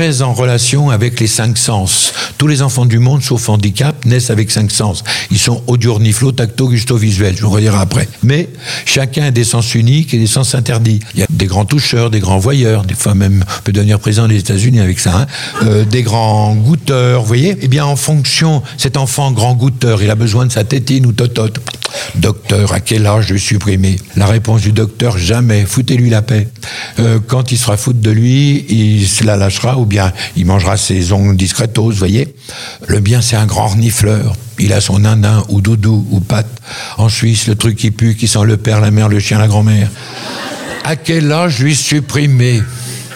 très 0.00 0.22
en 0.22 0.32
relation 0.32 0.88
avec 0.88 1.20
les 1.20 1.26
cinq 1.26 1.58
sens. 1.58 2.14
Tous 2.38 2.46
les 2.46 2.62
enfants 2.62 2.86
du 2.86 2.98
monde, 2.98 3.22
sauf 3.22 3.50
handicap, 3.50 4.06
naissent 4.06 4.30
avec 4.30 4.50
cinq 4.50 4.70
sens. 4.70 5.04
Ils 5.30 5.38
sont 5.38 5.62
audio-orniflo, 5.66 6.32
tacto, 6.32 6.70
gusto-visuel, 6.70 7.36
je 7.36 7.42
vous 7.42 7.50
redirai 7.50 7.76
après. 7.76 8.08
Mais 8.22 8.48
chacun 8.86 9.24
a 9.24 9.30
des 9.30 9.44
sens 9.44 9.74
uniques 9.74 10.14
et 10.14 10.18
des 10.18 10.26
sens 10.26 10.54
interdits. 10.54 11.00
Il 11.12 11.20
y 11.20 11.22
a 11.22 11.26
des 11.28 11.44
grands 11.44 11.66
toucheurs, 11.66 12.08
des 12.08 12.20
grands 12.20 12.38
voyeurs, 12.38 12.84
des 12.86 12.94
fois 12.94 13.12
même 13.12 13.44
on 13.46 13.62
peut 13.62 13.72
devenir 13.72 14.00
président 14.00 14.26
des 14.26 14.38
États-Unis 14.38 14.80
avec 14.80 15.00
ça, 15.00 15.14
hein. 15.14 15.26
euh, 15.64 15.84
des 15.84 16.02
grands 16.02 16.54
goûteurs, 16.54 17.20
vous 17.20 17.28
voyez 17.28 17.58
Eh 17.60 17.68
bien, 17.68 17.84
en 17.84 17.96
fonction, 17.96 18.62
cet 18.78 18.96
enfant 18.96 19.32
grand 19.32 19.54
goûteur, 19.54 20.02
il 20.02 20.08
a 20.08 20.14
besoin 20.14 20.46
de 20.46 20.52
sa 20.52 20.64
tétine 20.64 21.04
ou 21.04 21.12
totote. 21.12 21.60
Docteur, 22.16 22.72
à 22.72 22.80
quel 22.80 23.06
âge 23.06 23.26
je 23.28 23.36
supprimer 23.36 23.96
La 24.16 24.26
réponse 24.26 24.62
du 24.62 24.72
docteur, 24.72 25.18
jamais. 25.18 25.64
Foutez-lui 25.66 26.10
la 26.10 26.22
paix. 26.22 26.48
Euh, 26.98 27.18
quand 27.26 27.52
il 27.52 27.58
sera 27.58 27.76
foutu 27.76 28.00
de 28.00 28.10
lui, 28.10 28.64
il 28.68 29.06
se 29.06 29.24
la 29.24 29.36
lâchera 29.36 29.78
ou 29.78 29.86
bien 29.90 30.12
il 30.36 30.46
mangera 30.46 30.78
ses 30.78 31.12
ongles 31.12 31.36
discretos, 31.36 31.90
vous 31.90 31.96
voyez. 31.96 32.34
Le 32.86 33.00
bien, 33.00 33.20
c'est 33.20 33.36
un 33.36 33.44
grand 33.44 33.68
renifleur. 33.68 34.34
Il 34.58 34.72
a 34.72 34.80
son 34.80 35.00
nanin 35.00 35.44
ou 35.48 35.60
doudou 35.60 36.06
ou 36.10 36.20
pâte. 36.20 36.48
En 36.96 37.10
Suisse, 37.10 37.46
le 37.46 37.56
truc 37.56 37.76
qui 37.76 37.90
pue, 37.90 38.14
qui 38.14 38.28
sent 38.28 38.44
le 38.44 38.56
père, 38.56 38.80
la 38.80 38.90
mère, 38.90 39.08
le 39.08 39.18
chien, 39.18 39.38
la 39.38 39.48
grand-mère. 39.48 39.90
À 40.84 40.96
quel 40.96 41.30
âge 41.30 41.60
lui 41.60 41.76
supprimer? 41.76 42.62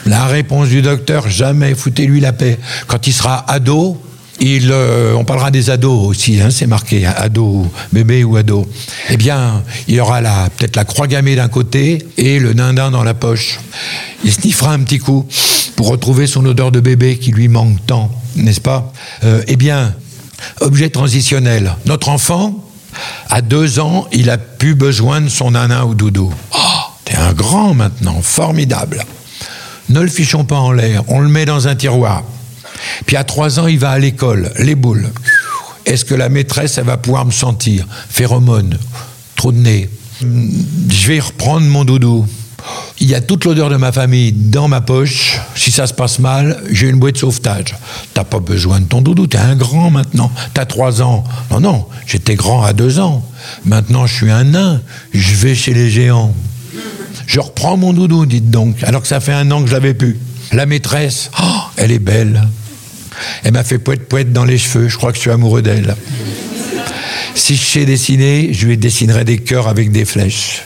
La 0.06 0.26
réponse 0.26 0.68
du 0.68 0.82
docteur, 0.82 1.30
jamais. 1.30 1.74
Foutez-lui 1.74 2.20
la 2.20 2.32
paix. 2.32 2.58
Quand 2.86 3.06
il 3.06 3.12
sera 3.12 3.50
ado, 3.50 3.98
il, 4.40 4.70
euh, 4.70 5.14
on 5.14 5.24
parlera 5.24 5.50
des 5.50 5.70
ados 5.70 6.06
aussi, 6.06 6.40
hein, 6.40 6.50
c'est 6.50 6.66
marqué, 6.66 7.06
ado, 7.06 7.66
bébé 7.92 8.24
ou 8.24 8.36
ado. 8.36 8.68
Eh 9.08 9.16
bien, 9.16 9.62
il 9.88 9.94
y 9.94 10.00
aura 10.00 10.20
peut-être 10.56 10.76
la 10.76 10.84
croix 10.84 11.06
gammée 11.06 11.36
d'un 11.36 11.48
côté 11.48 12.04
et 12.18 12.38
le 12.38 12.52
dindin 12.52 12.90
dans 12.90 13.04
la 13.04 13.14
poche. 13.14 13.60
Il 14.24 14.32
sniffera 14.32 14.72
un 14.72 14.80
petit 14.80 14.98
coup 14.98 15.26
pour 15.76 15.88
retrouver 15.88 16.26
son 16.26 16.44
odeur 16.46 16.70
de 16.70 16.80
bébé 16.80 17.18
qui 17.18 17.32
lui 17.32 17.48
manque 17.48 17.84
tant, 17.86 18.10
n'est-ce 18.36 18.60
pas 18.60 18.92
euh, 19.24 19.42
Eh 19.48 19.56
bien, 19.56 19.94
objet 20.60 20.90
transitionnel. 20.90 21.74
Notre 21.86 22.08
enfant, 22.08 22.64
à 23.30 23.40
deux 23.42 23.80
ans, 23.80 24.06
il 24.12 24.30
a 24.30 24.38
plus 24.38 24.74
besoin 24.74 25.20
de 25.20 25.28
son 25.28 25.52
nana 25.52 25.86
ou 25.86 25.94
doudou. 25.94 26.32
Oh, 26.52 26.58
t'es 27.04 27.16
un 27.16 27.32
grand 27.32 27.74
maintenant, 27.74 28.20
formidable. 28.22 29.04
Ne 29.88 30.00
le 30.00 30.08
fichons 30.08 30.44
pas 30.44 30.56
en 30.56 30.72
l'air, 30.72 31.02
on 31.08 31.20
le 31.20 31.28
met 31.28 31.44
dans 31.44 31.68
un 31.68 31.74
tiroir. 31.74 32.22
Puis 33.06 33.16
à 33.16 33.24
trois 33.24 33.60
ans, 33.60 33.66
il 33.66 33.78
va 33.78 33.90
à 33.90 33.98
l'école, 33.98 34.52
les 34.58 34.74
boules. 34.74 35.10
Est-ce 35.86 36.04
que 36.04 36.14
la 36.14 36.28
maîtresse, 36.28 36.78
elle 36.78 36.84
va 36.84 36.96
pouvoir 36.96 37.26
me 37.26 37.30
sentir 37.30 37.86
Phéromone, 38.08 38.78
trop 39.36 39.52
de 39.52 39.58
nez. 39.58 39.90
Je 40.20 41.08
vais 41.08 41.20
reprendre 41.20 41.66
mon 41.66 41.84
doudou. 41.84 42.26
Il 42.98 43.08
y 43.08 43.14
a 43.14 43.20
toute 43.20 43.44
l'odeur 43.44 43.68
de 43.68 43.76
ma 43.76 43.92
famille 43.92 44.32
dans 44.32 44.68
ma 44.68 44.80
poche. 44.80 45.38
Si 45.64 45.70
ça 45.70 45.86
se 45.86 45.94
passe 45.94 46.18
mal, 46.18 46.62
j'ai 46.70 46.90
une 46.90 46.98
boîte 46.98 47.14
de 47.14 47.20
sauvetage. 47.20 47.74
T'as 48.12 48.24
pas 48.24 48.38
besoin 48.38 48.80
de 48.80 48.84
ton 48.84 49.00
doudou, 49.00 49.26
t'es 49.26 49.38
un 49.38 49.56
grand 49.56 49.90
maintenant. 49.90 50.30
T'as 50.52 50.66
trois 50.66 51.00
ans. 51.00 51.24
Non, 51.50 51.58
non, 51.58 51.86
j'étais 52.04 52.34
grand 52.34 52.62
à 52.62 52.74
deux 52.74 52.98
ans. 52.98 53.26
Maintenant, 53.64 54.06
je 54.06 54.12
suis 54.12 54.30
un 54.30 54.44
nain. 54.44 54.82
Je 55.14 55.34
vais 55.36 55.54
chez 55.54 55.72
les 55.72 55.88
géants. 55.88 56.34
Je 57.26 57.40
reprends 57.40 57.78
mon 57.78 57.94
doudou, 57.94 58.26
dites 58.26 58.50
donc, 58.50 58.82
alors 58.82 59.00
que 59.00 59.08
ça 59.08 59.20
fait 59.20 59.32
un 59.32 59.50
an 59.52 59.62
que 59.62 59.68
je 59.68 59.72
l'avais 59.72 59.94
plus. 59.94 60.18
La 60.52 60.66
maîtresse, 60.66 61.30
oh, 61.42 61.46
elle 61.78 61.92
est 61.92 61.98
belle. 61.98 62.46
Elle 63.42 63.52
m'a 63.52 63.64
fait 63.64 63.78
poète 63.78 64.06
poète 64.06 64.34
dans 64.34 64.44
les 64.44 64.58
cheveux. 64.58 64.90
Je 64.90 64.98
crois 64.98 65.12
que 65.12 65.16
je 65.16 65.22
suis 65.22 65.30
amoureux 65.30 65.62
d'elle. 65.62 65.96
Si 67.34 67.56
je 67.56 67.64
sais 67.64 67.86
dessiner, 67.86 68.52
je 68.52 68.66
lui 68.66 68.76
dessinerai 68.76 69.24
des 69.24 69.38
cœurs 69.38 69.68
avec 69.68 69.90
des 69.92 70.04
flèches. 70.04 70.62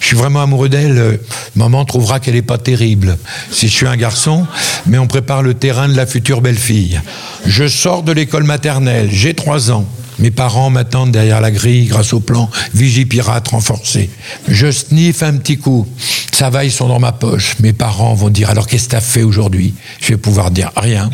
Je 0.00 0.06
suis 0.06 0.16
vraiment 0.16 0.42
amoureux 0.42 0.68
d'elle. 0.68 1.20
Maman 1.56 1.84
trouvera 1.84 2.20
qu'elle 2.20 2.34
n'est 2.34 2.42
pas 2.42 2.58
terrible. 2.58 3.18
Si 3.50 3.68
je 3.68 3.72
suis 3.72 3.86
un 3.86 3.96
garçon, 3.96 4.46
mais 4.86 4.98
on 4.98 5.06
prépare 5.06 5.42
le 5.42 5.54
terrain 5.54 5.88
de 5.88 5.96
la 5.96 6.06
future 6.06 6.40
belle-fille. 6.40 7.00
Je 7.46 7.66
sors 7.66 8.02
de 8.02 8.12
l'école 8.12 8.44
maternelle, 8.44 9.08
j'ai 9.10 9.34
trois 9.34 9.70
ans. 9.70 9.86
Mes 10.18 10.30
parents 10.32 10.68
m'attendent 10.68 11.12
derrière 11.12 11.40
la 11.40 11.52
grille 11.52 11.86
grâce 11.86 12.12
au 12.12 12.18
plan 12.18 12.50
Vigipirate 12.74 13.48
renforcé. 13.48 14.10
Je 14.48 14.70
sniffe 14.70 15.22
un 15.22 15.36
petit 15.36 15.58
coup. 15.58 15.86
Ça 16.32 16.50
va, 16.50 16.64
ils 16.64 16.72
sont 16.72 16.88
dans 16.88 16.98
ma 16.98 17.12
poche. 17.12 17.56
Mes 17.60 17.72
parents 17.72 18.14
vont 18.14 18.28
dire 18.28 18.50
alors 18.50 18.66
qu'est-ce 18.66 18.86
que 18.86 18.92
t'as 18.92 19.00
fait 19.00 19.22
aujourd'hui? 19.22 19.74
Je 20.00 20.08
vais 20.08 20.16
pouvoir 20.16 20.50
dire 20.50 20.72
rien. 20.76 21.08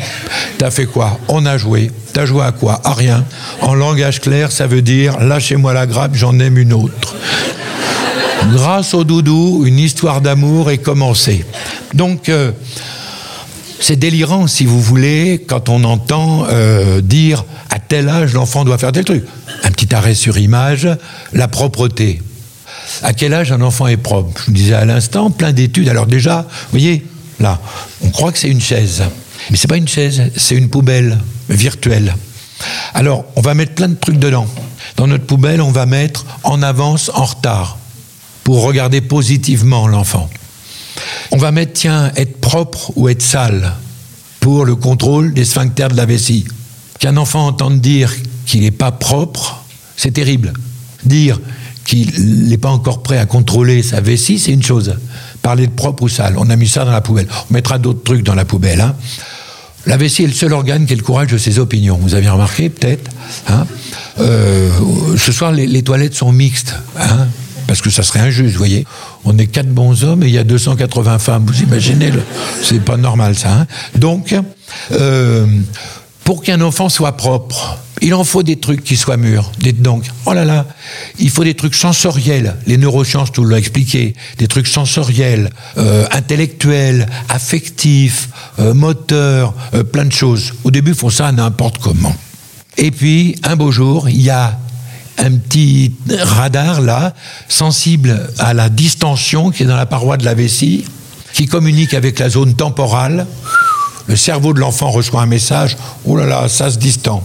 T'as 0.57 0.71
fait 0.71 0.85
quoi? 0.85 1.19
On 1.27 1.45
a 1.45 1.57
joué. 1.57 1.91
T'as 2.13 2.25
joué 2.25 2.43
à 2.43 2.51
quoi? 2.51 2.81
À 2.83 2.93
rien. 2.93 3.25
En 3.61 3.75
langage 3.75 4.21
clair, 4.21 4.51
ça 4.51 4.65
veut 4.65 4.81
dire 4.81 5.19
lâchez-moi 5.19 5.73
la 5.73 5.85
grappe, 5.85 6.15
j'en 6.15 6.39
aime 6.39 6.57
une 6.57 6.73
autre. 6.73 7.15
Grâce 8.53 8.93
au 8.93 9.03
doudou, 9.03 9.63
une 9.65 9.79
histoire 9.79 10.21
d'amour 10.21 10.71
est 10.71 10.77
commencée. 10.77 11.45
Donc, 11.93 12.29
euh, 12.29 12.51
c'est 13.79 13.95
délirant, 13.95 14.47
si 14.47 14.65
vous 14.65 14.81
voulez, 14.81 15.43
quand 15.47 15.69
on 15.69 15.83
entend 15.83 16.45
euh, 16.49 17.01
dire 17.01 17.43
à 17.69 17.79
tel 17.79 18.07
âge 18.07 18.33
l'enfant 18.33 18.63
doit 18.63 18.77
faire 18.77 18.91
tel 18.91 19.03
truc. 19.03 19.25
Un 19.63 19.71
petit 19.71 19.93
arrêt 19.93 20.15
sur 20.15 20.37
image, 20.37 20.87
la 21.33 21.47
propreté. 21.47 22.21
À 23.01 23.13
quel 23.13 23.33
âge 23.33 23.51
un 23.51 23.61
enfant 23.61 23.87
est 23.87 23.97
propre? 23.97 24.41
Je 24.41 24.45
vous 24.45 24.51
disais 24.51 24.73
à 24.73 24.85
l'instant, 24.85 25.31
plein 25.31 25.51
d'études. 25.51 25.89
Alors 25.89 26.05
déjà, 26.05 26.41
vous 26.41 26.71
voyez, 26.71 27.05
là, 27.39 27.59
on 28.01 28.09
croit 28.09 28.31
que 28.31 28.37
c'est 28.37 28.49
une 28.49 28.61
chaise. 28.61 29.03
Mais 29.49 29.57
c'est 29.57 29.67
pas 29.67 29.77
une 29.77 29.87
chaise, 29.87 30.31
c'est 30.35 30.55
une 30.55 30.69
poubelle 30.69 31.17
virtuelle. 31.49 32.15
Alors, 32.93 33.25
on 33.35 33.41
va 33.41 33.53
mettre 33.53 33.73
plein 33.73 33.89
de 33.89 33.95
trucs 33.95 34.19
dedans. 34.19 34.47
Dans 34.97 35.07
notre 35.07 35.25
poubelle, 35.25 35.61
on 35.61 35.71
va 35.71 35.85
mettre 35.85 36.25
en 36.43 36.61
avance, 36.61 37.11
en 37.13 37.25
retard, 37.25 37.77
pour 38.45 38.61
regarder 38.61 39.01
positivement 39.01 39.87
l'enfant. 39.87 40.29
On 41.31 41.37
va 41.37 41.51
mettre, 41.51 41.73
tiens, 41.73 42.11
être 42.15 42.39
propre 42.39 42.93
ou 42.95 43.09
être 43.09 43.23
sale 43.23 43.73
pour 44.39 44.65
le 44.65 44.75
contrôle 44.75 45.33
des 45.33 45.43
sphincters 45.43 45.89
de 45.89 45.97
la 45.97 46.05
vessie. 46.05 46.45
Qu'un 46.99 47.17
enfant 47.17 47.47
entende 47.47 47.81
dire 47.81 48.13
qu'il 48.45 48.61
n'est 48.61 48.69
pas 48.69 48.91
propre, 48.91 49.65
c'est 49.97 50.11
terrible. 50.11 50.53
Dire 51.03 51.39
qu'il 51.85 52.47
n'est 52.47 52.59
pas 52.59 52.69
encore 52.69 53.01
prêt 53.01 53.17
à 53.17 53.25
contrôler 53.25 53.81
sa 53.81 53.99
vessie, 53.99 54.37
c'est 54.37 54.51
une 54.51 54.63
chose. 54.63 54.95
Parler 55.41 55.65
de 55.65 55.71
propre 55.71 56.03
ou 56.03 56.09
sale, 56.09 56.35
on 56.37 56.49
a 56.51 56.55
mis 56.55 56.67
ça 56.67 56.85
dans 56.85 56.91
la 56.91 57.01
poubelle. 57.01 57.27
On 57.49 57.53
mettra 57.53 57.79
d'autres 57.79 58.03
trucs 58.03 58.23
dans 58.23 58.35
la 58.35 58.45
poubelle. 58.45 58.79
Hein. 58.79 58.95
La 59.87 59.97
vessie 59.97 60.23
est 60.23 60.27
le 60.27 60.33
seul 60.33 60.53
organe 60.53 60.85
qui 60.85 60.93
a 60.93 60.95
le 60.95 61.01
courage 61.01 61.31
de 61.31 61.39
ses 61.39 61.57
opinions. 61.57 61.97
Vous 61.99 62.13
avez 62.13 62.29
remarqué, 62.29 62.69
peut-être 62.69 63.09
hein. 63.47 63.65
euh, 64.19 64.69
Ce 65.17 65.31
soir, 65.31 65.51
les, 65.51 65.81
toilettes 65.81 66.13
sont 66.13 66.31
mixtes. 66.31 66.75
Hein 66.99 67.27
parce 67.67 67.81
que 67.81 67.89
ça 67.89 68.03
serait 68.03 68.19
injuste, 68.19 68.53
vous 68.53 68.57
voyez. 68.57 68.85
On 69.23 69.37
est 69.37 69.47
quatre 69.47 69.69
bons 69.69 70.03
hommes 70.03 70.23
et 70.23 70.27
il 70.27 70.33
y 70.33 70.37
a 70.37 70.43
280 70.43 71.19
femmes. 71.19 71.45
Vous 71.45 71.61
imaginez, 71.61 72.11
c'est 72.61 72.83
pas 72.83 72.97
normal 72.97 73.35
ça. 73.35 73.51
Hein 73.51 73.67
Donc, 73.95 74.35
euh, 74.91 75.45
pour 76.23 76.43
qu'un 76.43 76.61
enfant 76.61 76.89
soit 76.89 77.17
propre, 77.17 77.77
il 78.01 78.13
en 78.13 78.23
faut 78.23 78.43
des 78.43 78.57
trucs 78.57 78.83
qui 78.83 78.97
soient 78.97 79.17
mûrs. 79.17 79.51
Dites 79.59 79.81
donc, 79.81 80.05
oh 80.25 80.33
là 80.33 80.45
là, 80.45 80.65
il 81.19 81.29
faut 81.29 81.43
des 81.43 81.53
trucs 81.53 81.75
sensoriels. 81.75 82.55
Les 82.67 82.77
neurosciences 82.77 83.31
tout 83.31 83.43
l'ont 83.43 83.55
expliqué. 83.55 84.15
Des 84.37 84.47
trucs 84.47 84.67
sensoriels, 84.67 85.49
euh, 85.77 86.05
intellectuels, 86.11 87.07
affectifs, 87.29 88.29
euh, 88.59 88.73
moteurs, 88.73 89.53
plein 89.91 90.05
de 90.05 90.11
choses. 90.11 90.53
Au 90.63 90.71
début, 90.71 90.91
ils 90.91 90.97
font 90.97 91.09
ça 91.09 91.31
n'importe 91.31 91.77
comment. 91.79 92.15
Et 92.77 92.91
puis, 92.91 93.35
un 93.43 93.55
beau 93.55 93.71
jour, 93.71 94.09
il 94.09 94.21
y 94.21 94.29
a 94.29 94.59
un 95.17 95.31
petit 95.37 95.93
radar 96.09 96.81
là, 96.81 97.13
sensible 97.47 98.29
à 98.37 98.53
la 98.53 98.69
distension 98.69 99.51
qui 99.51 99.63
est 99.63 99.65
dans 99.65 99.75
la 99.75 99.85
paroi 99.85 100.17
de 100.17 100.25
la 100.25 100.33
vessie, 100.33 100.85
qui 101.33 101.47
communique 101.47 101.93
avec 101.93 102.19
la 102.19 102.29
zone 102.29 102.55
temporale. 102.55 103.25
Le 104.07 104.15
cerveau 104.15 104.53
de 104.53 104.59
l'enfant 104.59 104.91
reçoit 104.91 105.21
un 105.21 105.25
message, 105.25 105.77
oh 106.05 106.15
là 106.15 106.25
là, 106.25 106.47
ça 106.47 106.69
se 106.69 106.77
distend. 106.77 107.23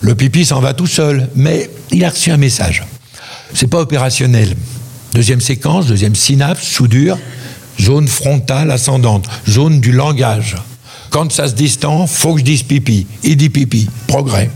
Le 0.00 0.14
pipi 0.14 0.44
s'en 0.44 0.60
va 0.60 0.74
tout 0.74 0.86
seul, 0.86 1.28
mais 1.34 1.70
il 1.90 2.04
a 2.04 2.10
reçu 2.10 2.30
un 2.30 2.36
message. 2.36 2.84
C'est 3.54 3.66
pas 3.66 3.80
opérationnel. 3.80 4.54
Deuxième 5.14 5.40
séquence, 5.40 5.86
deuxième 5.86 6.14
synapse, 6.14 6.62
soudure, 6.62 7.18
zone 7.80 8.06
frontale 8.06 8.70
ascendante, 8.70 9.26
zone 9.48 9.80
du 9.80 9.90
langage. 9.90 10.56
Quand 11.10 11.32
ça 11.32 11.48
se 11.48 11.54
distend, 11.54 12.06
faut 12.06 12.34
que 12.34 12.40
je 12.40 12.44
dise 12.44 12.62
pipi. 12.62 13.06
Il 13.24 13.36
dit 13.36 13.48
pipi, 13.48 13.88
progrès 14.06 14.50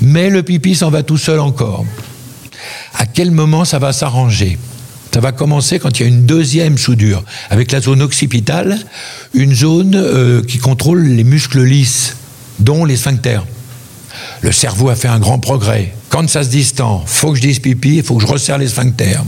mais 0.00 0.30
le 0.30 0.42
pipi 0.42 0.74
s'en 0.74 0.90
va 0.90 1.02
tout 1.02 1.18
seul 1.18 1.40
encore. 1.40 1.84
À 2.94 3.06
quel 3.06 3.30
moment 3.30 3.64
ça 3.64 3.78
va 3.78 3.92
s'arranger? 3.92 4.58
Ça 5.12 5.20
va 5.20 5.32
commencer 5.32 5.78
quand 5.80 5.98
il 5.98 6.02
y 6.02 6.06
a 6.06 6.08
une 6.08 6.26
deuxième 6.26 6.78
soudure, 6.78 7.24
avec 7.50 7.72
la 7.72 7.80
zone 7.80 8.02
occipitale, 8.02 8.78
une 9.34 9.52
zone 9.52 9.96
euh, 9.96 10.42
qui 10.44 10.58
contrôle 10.58 11.02
les 11.02 11.24
muscles 11.24 11.62
lisses, 11.62 12.16
dont 12.60 12.84
les 12.84 12.96
sphincters. 12.96 13.44
Le 14.42 14.52
cerveau 14.52 14.90
a 14.90 14.94
fait 14.94 15.08
un 15.08 15.18
grand 15.18 15.38
progrès. 15.38 15.92
Quand 16.08 16.28
ça 16.28 16.44
se 16.44 16.50
distend, 16.50 17.02
faut 17.06 17.32
que 17.32 17.36
je 17.38 17.42
dise 17.42 17.58
pipi, 17.58 17.96
il 17.96 18.02
faut 18.04 18.16
que 18.16 18.22
je 18.22 18.28
resserre 18.28 18.58
les 18.58 18.68
sphincters. 18.68 19.24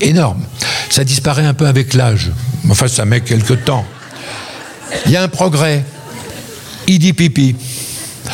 Énorme. 0.00 0.42
Ça 0.90 1.04
disparaît 1.04 1.46
un 1.46 1.54
peu 1.54 1.66
avec 1.66 1.94
l'âge. 1.94 2.30
Enfin, 2.68 2.86
ça 2.86 3.04
met 3.04 3.20
quelques 3.20 3.64
temps. 3.64 3.84
Il 5.06 5.12
y 5.12 5.16
a 5.16 5.22
un 5.22 5.28
progrès. 5.28 5.84
Il 6.86 6.98
dit 6.98 7.12
pipi. 7.12 7.56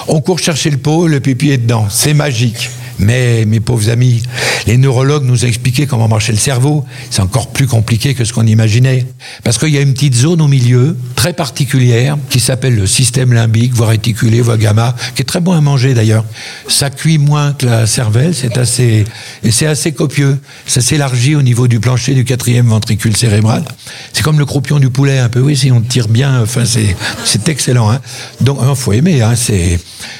On 0.09 0.21
court 0.21 0.39
chercher 0.39 0.71
le 0.71 0.79
pot, 0.79 1.07
le 1.07 1.21
pipi 1.21 1.51
est 1.51 1.59
dedans. 1.59 1.87
C'est 1.91 2.15
magique. 2.15 2.71
Mais, 2.99 3.45
mes 3.45 3.61
pauvres 3.61 3.91
amis, 3.91 4.23
les 4.67 4.77
neurologues 4.77 5.25
nous 5.25 5.45
ont 5.45 5.49
expliqué 5.49 5.87
comment 5.87 6.09
marchait 6.09 6.33
le 6.33 6.39
cerveau. 6.39 6.85
C'est 7.11 7.23
encore 7.23 7.49
plus 7.49 7.67
compliqué 7.67 8.15
que 8.15 8.25
ce 8.25 8.33
qu'on 8.33 8.47
imaginait. 8.47 9.07
Parce 9.43 9.59
qu'il 9.59 9.71
y 9.71 9.79
a 9.79 9.81
une 9.81 9.95
petite 9.95 10.15
zone 10.15 10.41
au 10.41 10.49
milieu, 10.49 10.97
très 11.17 11.33
particulière, 11.33 12.17
qui 12.31 12.41
s'appelle 12.41 12.77
le 12.77 12.87
système 12.87 13.33
limbique, 13.33 13.75
voire 13.75 13.91
réticulé, 13.91 14.41
voire 14.41 14.59
gamma, 14.59 14.95
qui 15.15 15.23
est 15.23 15.25
très 15.25 15.41
bon 15.41 15.53
à 15.53 15.61
manger 15.61 15.95
d'ailleurs. 15.95 16.25
Ça 16.69 16.91
cuit 16.91 17.19
moins 17.19 17.53
que 17.53 17.67
la 17.67 17.87
cervelle, 17.87 18.35
c'est 18.35 18.57
assez, 18.59 19.05
et 19.43 19.51
c'est 19.51 19.67
assez 19.67 19.93
copieux. 19.93 20.39
Ça 20.67 20.81
s'élargit 20.81 21.35
au 21.35 21.43
niveau 21.43 21.69
du 21.69 21.81
plancher 21.81 22.15
du 22.15 22.25
quatrième 22.25 22.69
ventricule 22.69 23.17
cérébral. 23.17 23.65
C'est 24.13 24.23
comme 24.23 24.39
le 24.39 24.47
croupion 24.47 24.79
du 24.79 24.91
poulet, 24.91 25.19
un 25.19 25.29
peu. 25.29 25.41
Oui, 25.41 25.57
si 25.57 25.73
on 25.73 25.81
tire 25.81 26.09
bien, 26.09 26.43
enfin, 26.43 26.65
c'est, 26.65 26.97
c'est 27.25 27.49
excellent, 27.49 27.91
hein. 27.91 28.01
Donc, 28.41 28.59
il 28.63 28.77
faut 28.77 28.93
aimer, 28.93 29.23
hein, 29.23 29.35
c'est, 29.37 29.79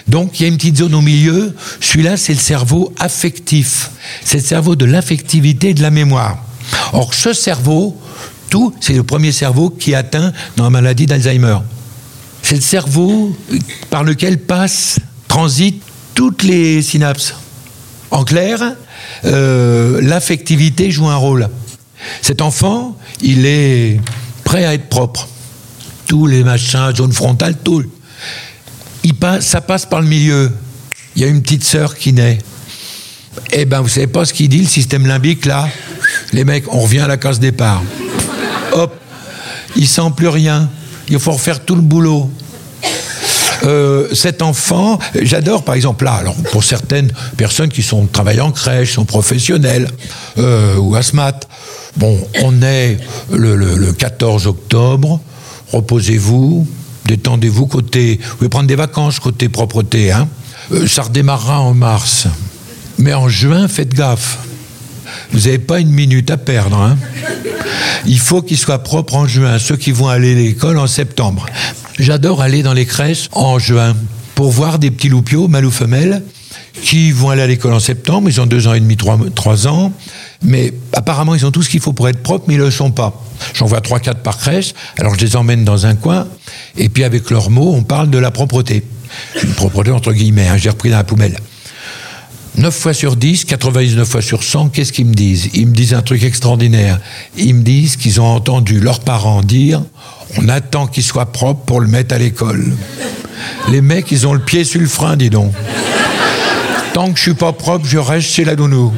donc, 0.09 0.39
il 0.39 0.43
y 0.43 0.47
a 0.47 0.49
une 0.49 0.57
petite 0.57 0.79
zone 0.79 0.95
au 0.95 1.01
milieu. 1.01 1.55
Celui-là, 1.81 2.17
c'est 2.17 2.35
le 2.35 2.39
cerveau 2.39 2.64
affectif. 2.99 3.91
C'est 4.25 4.39
le 4.39 4.43
cerveau 4.43 4.77
de 4.77 4.85
l'affectivité 4.85 5.71
et 5.71 5.75
de 5.75 5.83
la 5.83 5.91
mémoire. 5.91 6.39
Or, 6.93 7.15
ce 7.15 7.33
cerveau, 7.33 7.97
tout, 8.51 8.75
c'est 8.81 8.95
le 8.95 9.03
premier 9.03 9.33
cerveau 9.33 9.71
qui 9.71 9.95
atteint 9.95 10.33
dans 10.57 10.65
la 10.65 10.71
maladie 10.71 11.07
d'Alzheimer. 11.07 11.59
C'est 12.43 12.57
le 12.57 12.61
cerveau 12.61 13.37
par 13.91 14.05
lequel 14.05 14.39
passent, 14.39 14.99
transitent 15.29 15.83
toutes 16.15 16.43
les 16.43 16.83
synapses. 16.83 17.35
En 18.11 18.25
clair, 18.25 18.61
euh, 19.25 20.01
l'affectivité 20.03 20.91
joue 20.91 21.09
un 21.09 21.17
rôle. 21.17 21.49
Cet 22.23 22.43
enfant, 22.43 22.97
il 23.23 23.47
est 23.47 24.01
prêt 24.45 24.65
à 24.65 24.75
être 24.75 24.89
propre. 24.89 25.29
Tous 26.07 26.27
les 26.27 26.45
machins, 26.45 26.95
zone 26.95 27.13
frontale, 27.13 27.57
tout 27.65 27.83
ça 29.41 29.61
passe 29.61 29.87
par 29.87 30.01
le 30.01 30.09
milieu. 30.09 30.51
Il 31.17 31.23
y 31.23 31.25
a 31.25 31.29
une 31.29 31.43
petite 31.43 31.65
sœur 31.65 31.97
qui 31.97 32.13
naît. 32.13 32.39
Eh 33.53 33.65
ben, 33.65 33.81
vous 33.81 33.89
savez 33.89 34.07
pas 34.07 34.25
ce 34.25 34.33
qu'il 34.33 34.49
dit, 34.49 34.61
le 34.61 34.67
système 34.67 35.07
limbique, 35.07 35.47
là? 35.47 35.69
Les 36.33 36.45
mecs, 36.45 36.73
on 36.73 36.81
revient 36.81 37.01
à 37.01 37.09
la 37.09 37.17
case 37.17 37.41
départ. 37.41 37.83
Hop, 38.73 38.95
il 39.77 39.87
sent 39.87 40.13
plus 40.17 40.29
rien. 40.29 40.69
Il 41.09 41.19
faut 41.19 41.33
refaire 41.33 41.65
tout 41.65 41.75
le 41.75 41.83
boulot. 41.83 42.31
Euh, 43.63 44.09
cet 44.13 44.43
enfant, 44.43 44.99
j'adore 45.23 45.65
par 45.65 45.75
exemple 45.75 46.05
là, 46.05 46.15
alors 46.15 46.35
pour 46.53 46.65
certaines 46.65 47.11
personnes 47.39 47.71
qui 47.71 47.83
sont 47.83 48.05
travaillent 48.07 48.43
en 48.43 48.51
crèche, 48.51 48.95
sont 48.95 49.07
professionnelles 49.07 49.89
euh, 50.39 50.77
ou 50.77 50.95
asthmates, 50.97 51.49
Bon, 51.97 52.19
on 52.43 52.61
est 52.63 52.99
le, 53.31 53.93
14 53.93 54.47
octobre, 54.49 55.21
reposez-vous, 55.73 56.67
détendez-vous 57.07 57.67
côté... 57.67 58.21
Vous 58.21 58.37
pouvez 58.37 58.49
prendre 58.49 58.67
des 58.67 58.75
vacances 58.75 59.21
côté 59.21 59.49
propreté, 59.49 60.11
hein 60.11 60.29
euh, 60.73 60.89
Ça 60.89 61.03
redémarrera 61.03 61.61
en 61.61 61.73
mars. 61.73 62.27
Mais 62.99 63.15
en 63.15 63.29
juin, 63.29 63.69
faites 63.69 63.95
gaffe. 63.95 64.39
Vous 65.33 65.41
n'avez 65.41 65.59
pas 65.59 65.81
une 65.81 65.91
minute 65.91 66.31
à 66.31 66.37
perdre. 66.37 66.77
Hein 66.77 66.97
Il 68.07 68.19
faut 68.19 68.43
qu'il 68.43 68.57
soit 68.57 68.79
propre 68.83 69.15
en 69.15 69.27
juin, 69.27 69.59
ceux 69.59 69.77
qui 69.77 69.93
vont 69.93 70.09
aller 70.09 70.33
à 70.33 70.35
l'école 70.35 70.79
en 70.79 70.87
septembre. 70.87 71.47
J'adore 71.99 72.41
aller 72.41 72.63
dans 72.63 72.73
les 72.73 72.87
crèches 72.87 73.29
en 73.33 73.59
juin 73.59 73.95
pour 74.35 74.51
voir 74.51 74.79
des 74.79 74.91
petits 74.91 75.09
loupiaux, 75.09 75.49
mâles 75.49 75.65
ou 75.65 75.71
femelles, 75.71 76.23
qui 76.83 77.13
vont 77.13 77.31
aller 77.31 77.43
à 77.43 77.47
l'école 77.47 77.73
en 77.73 77.81
septembre. 77.81 78.29
Ils 78.29 78.41
ont 78.41 78.47
deux 78.47 78.67
ans 78.67 78.75
et 78.75 78.81
demi, 78.81 78.97
trois, 78.97 79.19
trois 79.35 79.69
ans. 79.69 79.93
Mais 80.43 80.73
apparemment, 80.93 81.35
ils 81.35 81.47
ont 81.47 81.51
tout 81.51 81.63
ce 81.63 81.69
qu'il 81.71 81.81
faut 81.81 81.93
pour 81.93 82.09
être 82.09 82.23
propres, 82.23 82.45
mais 82.49 82.55
ils 82.55 82.61
ne 82.61 82.65
le 82.65 82.71
sont 82.71 82.91
pas. 82.91 83.23
J'en 83.55 83.67
vois 83.67 83.81
trois, 83.81 84.01
quatre 84.01 84.21
par 84.21 84.39
crèche. 84.39 84.75
Alors 84.99 85.15
je 85.15 85.21
les 85.21 85.37
emmène 85.37 85.65
dans 85.65 85.87
un 85.87 85.95
coin. 85.95 86.27
Et 86.77 86.89
puis 86.89 87.05
avec 87.05 87.31
leurs 87.31 87.51
mots, 87.51 87.73
on 87.75 87.83
parle 87.83 88.11
de 88.11 88.19
la 88.19 88.31
propreté. 88.31 88.85
Une 89.43 89.55
propreté 89.55 89.91
entre 89.93 90.13
guillemets. 90.13 90.49
Hein, 90.49 90.57
J'ai 90.57 90.71
repris 90.71 90.91
dans 90.91 90.97
la 90.97 91.05
poubelle. 91.05 91.39
9 92.57 92.73
fois 92.73 92.95
sur 92.95 93.17
10, 93.17 93.47
99 93.47 94.09
fois 94.09 94.23
sur 94.23 94.45
100, 94.45 94.69
qu'est-ce 94.69 94.93
qu'ils 94.93 95.07
me 95.07 95.15
disent? 95.15 95.51
Ils 95.55 95.67
me 95.67 95.75
disent 95.75 95.95
un 95.95 96.03
truc 96.03 96.23
extraordinaire. 96.23 97.01
Ils 97.37 97.55
me 97.55 97.63
disent 97.63 97.97
qu'ils 97.97 98.21
ont 98.21 98.27
entendu 98.27 98.79
leurs 98.79 99.01
parents 99.01 99.43
dire 99.43 99.83
on 100.37 100.49
attend 100.49 100.87
qu'il 100.87 101.03
soit 101.03 101.27
propre 101.27 101.65
pour 101.65 101.81
le 101.81 101.87
mettre 101.87 102.15
à 102.15 102.19
l'école. 102.19 102.73
Les 103.71 103.81
mecs, 103.81 104.11
ils 104.11 104.27
ont 104.27 104.33
le 104.33 104.41
pied 104.41 104.65
sur 104.65 104.81
le 104.81 104.87
frein, 104.87 105.17
dis 105.17 105.31
donc. 105.31 105.53
Tant 106.93 107.11
que 107.11 107.19
je 107.19 107.23
suis 107.23 107.35
pas 107.35 107.53
propre, 107.53 107.87
je 107.87 107.99
reste 107.99 108.29
chez 108.29 108.45
la 108.45 108.57
nounou. 108.57 108.93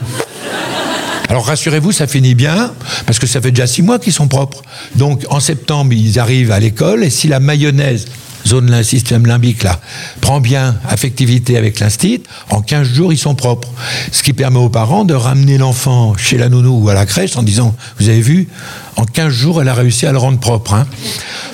Alors 1.29 1.47
rassurez-vous, 1.47 1.93
ça 1.93 2.07
finit 2.07 2.35
bien, 2.35 2.73
parce 3.07 3.19
que 3.19 3.27
ça 3.27 3.41
fait 3.41 3.51
déjà 3.51 3.67
six 3.67 3.83
mois 3.83 3.99
qu'ils 3.99 4.13
sont 4.13 4.29
propres. 4.29 4.63
Donc 4.95 5.25
en 5.29 5.41
septembre, 5.41 5.93
ils 5.93 6.19
arrivent 6.19 6.53
à 6.53 6.61
l'école, 6.61 7.05
et 7.05 7.11
si 7.11 7.27
la 7.27 7.41
mayonnaise 7.41 8.07
zone 8.47 8.83
système 8.83 9.27
limbique 9.27 9.63
là, 9.63 9.81
prend 10.21 10.41
bien 10.41 10.77
affectivité 10.89 11.57
avec 11.57 11.81
l'instit, 11.81 12.23
en 12.51 12.63
15 12.63 12.87
jours, 12.87 13.13
ils 13.13 13.19
sont 13.19 13.35
propres. 13.35 13.69
Ce 14.13 14.23
qui 14.23 14.33
permet 14.33 14.59
aux 14.59 14.69
parents 14.69 15.05
de 15.05 15.15
ramener 15.15 15.59
l'enfant 15.59 16.17
chez 16.17 16.39
la 16.39 16.49
nounou 16.49 16.85
ou 16.85 16.89
à 16.89 16.95
la 16.95 17.07
crèche 17.07 17.37
en 17.37 17.43
disant, 17.43 17.75
vous 17.99 18.09
avez 18.09 18.21
vu, 18.21 18.49
en 18.97 19.05
15 19.05 19.33
jours, 19.33 19.61
elle 19.61 19.69
a 19.69 19.75
réussi 19.75 20.07
à 20.07 20.13
le 20.13 20.19
rendre 20.19 20.39
propre. 20.39 20.75
Hein. 20.75 20.87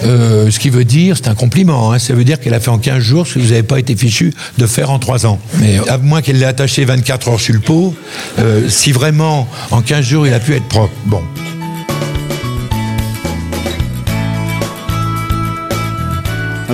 Euh, 0.05 0.51
ce 0.51 0.59
qui 0.59 0.71
veut 0.71 0.85
dire, 0.85 1.17
c'est 1.17 1.29
un 1.29 1.35
compliment, 1.35 1.93
hein. 1.93 1.99
ça 1.99 2.15
veut 2.15 2.25
dire 2.25 2.39
qu'elle 2.39 2.55
a 2.55 2.61
fait 2.61 2.71
en 2.71 2.79
15 2.79 2.99
jours 2.99 3.27
ce 3.27 3.35
que 3.35 3.39
vous 3.41 3.49
n'avez 3.49 3.63
pas 3.63 3.79
été 3.79 3.97
fichu 3.97 4.33
de 4.59 4.67
faire 4.67 4.91
en 4.91 4.99
3 4.99 5.27
ans. 5.27 5.39
Mais 5.59 5.79
à 5.89 5.99
moins 5.99 6.23
qu'elle 6.23 6.39
l'ait 6.39 6.47
attaché 6.47 6.85
24 6.85 7.29
heures 7.29 7.41
sur 7.41 7.55
le 7.55 7.61
pot, 7.61 7.95
euh, 8.39 8.69
si 8.69 8.93
vraiment 8.93 9.49
en 9.71 9.83
15 9.83 10.05
jours 10.05 10.27
il 10.27 10.35
a 10.35 10.41
pu 10.41 10.55
être 10.55 10.69
propre. 10.69 10.93
Bon. 11.07 11.23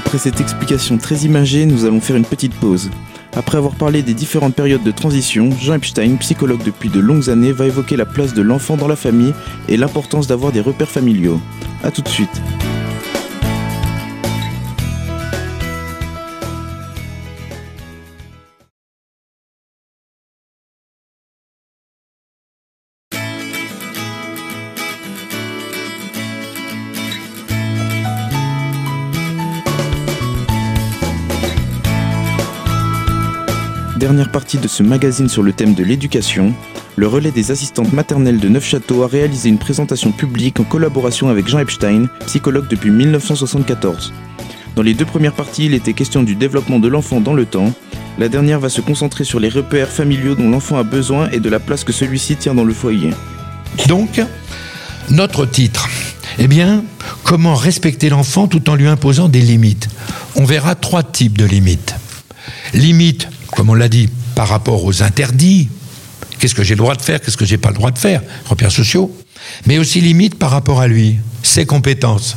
Après 0.09 0.17
cette 0.17 0.41
explication 0.41 0.97
très 0.97 1.17
imagée, 1.27 1.67
nous 1.67 1.85
allons 1.85 2.01
faire 2.01 2.17
une 2.17 2.25
petite 2.25 2.55
pause. 2.55 2.91
Après 3.37 3.59
avoir 3.59 3.75
parlé 3.75 4.01
des 4.01 4.15
différentes 4.15 4.55
périodes 4.55 4.83
de 4.83 4.91
transition, 4.91 5.51
Jean 5.61 5.75
Epstein, 5.75 6.17
psychologue 6.17 6.63
depuis 6.65 6.89
de 6.89 6.99
longues 6.99 7.29
années, 7.29 7.53
va 7.53 7.67
évoquer 7.67 7.95
la 7.95 8.07
place 8.07 8.33
de 8.33 8.41
l'enfant 8.41 8.79
dans 8.79 8.89
la 8.89 8.97
famille 8.97 9.35
et 9.69 9.77
l'importance 9.77 10.27
d'avoir 10.27 10.51
des 10.51 10.63
repères 10.63 10.89
familiaux. 10.89 11.39
A 11.85 11.91
tout 11.91 12.01
de 12.01 12.09
suite. 12.09 12.41
Dernière 34.19 34.33
partie 34.33 34.59
de 34.59 34.67
ce 34.67 34.83
magazine 34.83 35.29
sur 35.29 35.45
le 35.45 35.53
thème 35.53 35.75
de 35.75 35.85
l'éducation, 35.85 36.53
le 36.97 37.07
relais 37.07 37.31
des 37.31 37.53
assistantes 37.53 37.93
maternelles 37.93 38.41
de 38.41 38.49
Neufchâteau 38.49 39.05
a 39.05 39.07
réalisé 39.07 39.49
une 39.49 39.59
présentation 39.59 40.11
publique 40.11 40.59
en 40.59 40.65
collaboration 40.65 41.29
avec 41.29 41.47
Jean 41.47 41.61
Epstein, 41.61 42.09
psychologue 42.27 42.67
depuis 42.69 42.91
1974. 42.91 44.13
Dans 44.75 44.83
les 44.83 44.95
deux 44.95 45.05
premières 45.05 45.35
parties, 45.35 45.67
il 45.67 45.75
était 45.75 45.93
question 45.93 46.25
du 46.25 46.35
développement 46.35 46.81
de 46.81 46.89
l'enfant 46.89 47.21
dans 47.21 47.33
le 47.33 47.47
temps. 47.47 47.73
La 48.19 48.29
dernière 48.29 48.59
va 48.59 48.69
se 48.69 48.81
concentrer 48.81 49.23
sur 49.23 49.39
les 49.39 49.51
repères 49.51 49.89
familiaux 49.89 50.35
dont 50.35 50.51
l'enfant 50.51 50.79
a 50.79 50.83
besoin 50.83 51.31
et 51.31 51.39
de 51.39 51.49
la 51.49 51.61
place 51.61 51.85
que 51.85 51.93
celui-ci 51.93 52.35
tient 52.35 52.57
dans 52.57 52.65
le 52.65 52.75
foyer. 52.75 53.11
Donc, 53.87 54.21
notre 55.11 55.47
titre, 55.47 55.89
eh 56.41 56.49
bien, 56.49 56.83
comment 57.23 57.55
respecter 57.55 58.09
l'enfant 58.09 58.49
tout 58.49 58.69
en 58.69 58.75
lui 58.75 58.89
imposant 58.89 59.29
des 59.29 59.43
limites? 59.43 59.89
On 60.35 60.45
verra 60.45 60.75
trois 60.75 61.05
types 61.05 61.39
de 61.39 61.45
limites. 61.45 61.95
Limites 62.75 63.29
comme 63.59 63.71
on 63.71 63.75
l'a 63.75 63.89
dit, 63.89 64.09
par 64.37 64.47
rapport 64.47 64.85
aux 64.85 65.03
interdits, 65.03 65.69
qu'est-ce 66.39 66.55
que 66.55 66.63
j'ai 66.63 66.75
le 66.75 66.79
droit 66.79 66.95
de 66.95 67.03
faire, 67.03 67.21
qu'est-ce 67.21 67.37
que 67.37 67.45
j'ai 67.45 67.59
pas 67.59 67.71
le 67.71 67.75
droit 67.75 67.91
de 67.91 67.99
faire, 67.99 68.23
repères 68.49 68.71
sociaux, 68.71 69.13
mais 69.67 69.79
aussi 69.79 70.01
limite 70.01 70.37
par 70.37 70.51
rapport 70.51 70.81
à 70.81 70.87
lui, 70.87 71.17
ses 71.43 71.67
compétences. 71.67 72.37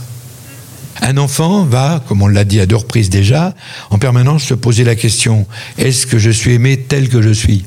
Un 1.00 1.18
enfant 1.18 1.64
va, 1.64 2.04
comme 2.08 2.24
on 2.24 2.28
l'a 2.28 2.44
dit 2.44 2.60
à 2.60 2.66
deux 2.66 2.76
reprises 2.76 3.12
déjà, 3.12 3.54
en 3.92 4.00
permanence 4.00 4.46
se 4.46 4.56
poser 4.56 4.84
la 4.84 4.96
question 4.96 5.46
est-ce 5.78 6.08
que 6.08 6.18
je 6.18 6.32
suis 6.32 6.54
aimé 6.54 6.76
tel 6.76 7.08
que 7.08 7.22
je 7.22 7.30
suis? 7.30 7.66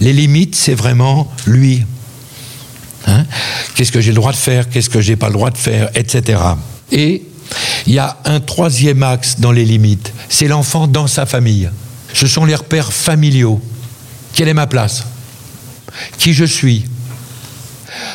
Les 0.00 0.12
limites, 0.12 0.54
c'est 0.54 0.74
vraiment 0.74 1.32
lui. 1.46 1.86
Hein? 3.06 3.24
Qu'est-ce 3.76 3.92
que 3.92 4.02
j'ai 4.02 4.10
le 4.10 4.16
droit 4.16 4.32
de 4.32 4.36
faire 4.36 4.68
Qu'est-ce 4.68 4.90
que 4.90 5.00
j'ai 5.00 5.16
pas 5.16 5.28
le 5.28 5.32
droit 5.32 5.50
de 5.50 5.56
faire 5.56 5.88
Etc. 5.94 6.38
Et 6.92 7.22
il 7.86 7.94
y 7.94 7.98
a 7.98 8.18
un 8.26 8.40
troisième 8.40 9.02
axe 9.02 9.40
dans 9.40 9.52
les 9.52 9.64
limites 9.64 10.12
c'est 10.28 10.48
l'enfant 10.48 10.86
dans 10.86 11.06
sa 11.06 11.26
famille 11.26 11.70
ce 12.14 12.26
sont 12.28 12.44
les 12.44 12.54
repères 12.54 12.92
familiaux. 12.92 13.60
Quelle 14.32 14.48
est 14.48 14.54
ma 14.54 14.66
place? 14.66 15.04
Qui 16.16 16.32
je 16.32 16.44
suis? 16.44 16.84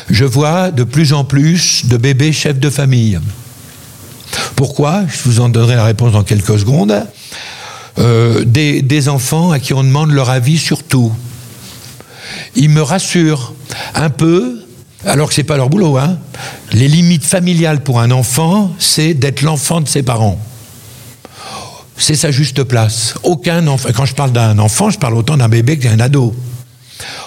Je 0.09 0.25
vois 0.25 0.71
de 0.71 0.83
plus 0.83 1.13
en 1.13 1.23
plus 1.23 1.85
de 1.85 1.97
bébés 1.97 2.33
chefs 2.33 2.59
de 2.59 2.69
famille. 2.69 3.19
Pourquoi? 4.55 5.03
Je 5.07 5.29
vous 5.29 5.39
en 5.41 5.49
donnerai 5.49 5.75
la 5.75 5.83
réponse 5.83 6.13
dans 6.13 6.23
quelques 6.23 6.59
secondes. 6.59 7.05
Euh, 7.97 8.43
des, 8.45 9.09
enfants 9.09 9.51
à 9.51 9.59
qui 9.59 9.73
on 9.73 9.83
demande 9.83 10.11
leur 10.11 10.29
avis 10.29 10.57
sur 10.57 10.83
tout. 10.83 11.13
Ils 12.55 12.69
me 12.69 12.81
rassurent 12.81 13.53
un 13.95 14.09
peu, 14.09 14.61
alors 15.05 15.27
que 15.27 15.33
ce 15.35 15.41
n'est 15.41 15.45
pas 15.45 15.57
leur 15.57 15.69
boulot. 15.69 15.97
Hein. 15.97 16.17
Les 16.71 16.87
limites 16.87 17.25
familiales 17.25 17.83
pour 17.83 17.99
un 17.99 18.11
enfant, 18.11 18.73
c'est 18.79 19.13
d'être 19.13 19.41
l'enfant 19.41 19.81
de 19.81 19.87
ses 19.87 20.03
parents 20.03 20.39
c'est 21.99 22.15
sa 22.15 22.31
juste 22.31 22.63
place. 22.63 23.13
Aucun 23.23 23.63
quand 23.93 24.05
je 24.05 24.15
parle 24.15 24.31
d'un 24.31 24.57
enfant, 24.57 24.89
je 24.89 24.97
parle 24.97 25.15
autant 25.15 25.37
d'un 25.37 25.49
bébé 25.49 25.77
que 25.77 25.87
d'un 25.87 25.99
ado. 25.99 26.33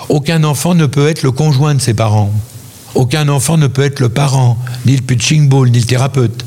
Aucun 0.09 0.43
enfant 0.45 0.75
ne 0.75 0.87
peut 0.87 1.09
être 1.09 1.23
le 1.23 1.31
conjoint 1.31 1.75
de 1.75 1.81
ses 1.81 1.95
parents. 1.95 2.33
Aucun 2.95 3.29
enfant 3.29 3.57
ne 3.57 3.69
peut 3.69 3.83
être 3.83 4.01
le 4.01 4.09
parent, 4.09 4.59
ni 4.85 4.97
le 4.97 5.03
pitching 5.03 5.49
ball, 5.49 5.71
ni 5.71 5.79
le 5.79 5.87
thérapeute. 5.87 6.45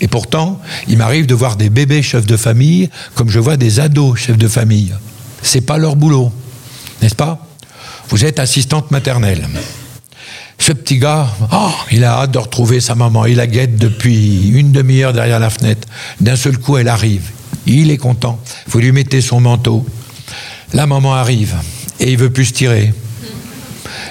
Et 0.00 0.08
pourtant, 0.08 0.60
il 0.88 0.98
m'arrive 0.98 1.26
de 1.26 1.34
voir 1.34 1.56
des 1.56 1.70
bébés 1.70 2.02
chefs 2.02 2.26
de 2.26 2.36
famille 2.36 2.90
comme 3.14 3.30
je 3.30 3.38
vois 3.38 3.56
des 3.56 3.78
ados 3.78 4.18
chefs 4.18 4.38
de 4.38 4.48
famille. 4.48 4.92
C'est 5.42 5.60
pas 5.60 5.78
leur 5.78 5.96
boulot, 5.96 6.32
n'est-ce 7.00 7.14
pas? 7.14 7.46
Vous 8.08 8.24
êtes 8.24 8.38
assistante 8.38 8.90
maternelle. 8.90 9.46
Ce 10.58 10.72
petit 10.72 10.98
gars, 10.98 11.28
oh, 11.52 11.70
il 11.92 12.04
a 12.04 12.20
hâte 12.20 12.32
de 12.32 12.38
retrouver 12.38 12.80
sa 12.80 12.94
maman. 12.94 13.26
Il 13.26 13.36
la 13.36 13.46
guette 13.46 13.76
depuis 13.76 14.48
une 14.48 14.72
demi-heure 14.72 15.12
derrière 15.12 15.38
la 15.38 15.50
fenêtre. 15.50 15.86
D'un 16.20 16.36
seul 16.36 16.58
coup, 16.58 16.76
elle 16.76 16.88
arrive. 16.88 17.30
Il 17.66 17.90
est 17.90 17.96
content. 17.96 18.38
Vous 18.68 18.78
lui 18.78 18.92
mettez 18.92 19.20
son 19.20 19.40
manteau. 19.40 19.84
La 20.72 20.86
maman 20.86 21.14
arrive 21.14 21.54
et 22.00 22.12
il 22.12 22.18
veut 22.18 22.30
plus 22.30 22.46
se 22.46 22.52
tirer. 22.52 22.92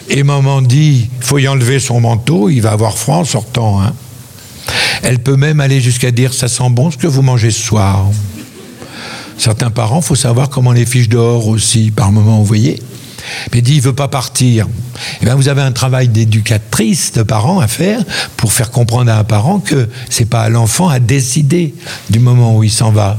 Et 0.09 0.23
maman 0.23 0.61
dit, 0.61 1.09
faut 1.19 1.37
y 1.37 1.47
enlever 1.47 1.79
son 1.79 1.99
manteau, 1.99 2.49
il 2.49 2.61
va 2.61 2.71
avoir 2.71 2.97
froid 2.97 3.17
en 3.17 3.23
sortant. 3.23 3.81
Hein. 3.81 3.93
Elle 5.01 5.19
peut 5.19 5.35
même 5.35 5.59
aller 5.59 5.81
jusqu'à 5.81 6.11
dire, 6.11 6.33
ça 6.33 6.47
sent 6.47 6.69
bon 6.69 6.91
ce 6.91 6.97
que 6.97 7.07
vous 7.07 7.21
mangez 7.21 7.51
ce 7.51 7.61
soir. 7.61 8.05
Certains 9.37 9.69
parents, 9.69 10.01
faut 10.01 10.15
savoir 10.15 10.49
comment 10.49 10.71
les 10.71 10.85
fiches 10.85 11.09
dehors 11.09 11.47
aussi, 11.47 11.91
par 11.91 12.11
moment, 12.11 12.37
vous 12.37 12.45
voyez. 12.45 12.81
Mais 13.51 13.61
dit, 13.61 13.75
il 13.75 13.81
veut 13.81 13.93
pas 13.93 14.07
partir. 14.07 14.67
Eh 15.21 15.25
bien, 15.25 15.35
vous 15.35 15.49
avez 15.49 15.61
un 15.61 15.71
travail 15.71 16.07
d'éducatrice 16.07 17.11
de 17.13 17.23
parents 17.23 17.59
à 17.59 17.67
faire 17.67 18.03
pour 18.37 18.53
faire 18.53 18.71
comprendre 18.71 19.11
à 19.11 19.17
un 19.17 19.23
parent 19.23 19.59
que 19.59 19.89
c'est 20.09 20.29
pas 20.29 20.43
à 20.43 20.49
l'enfant 20.49 20.87
à 20.87 20.99
décider 20.99 21.73
du 22.09 22.19
moment 22.19 22.55
où 22.55 22.63
il 22.63 22.71
s'en 22.71 22.91
va 22.91 23.17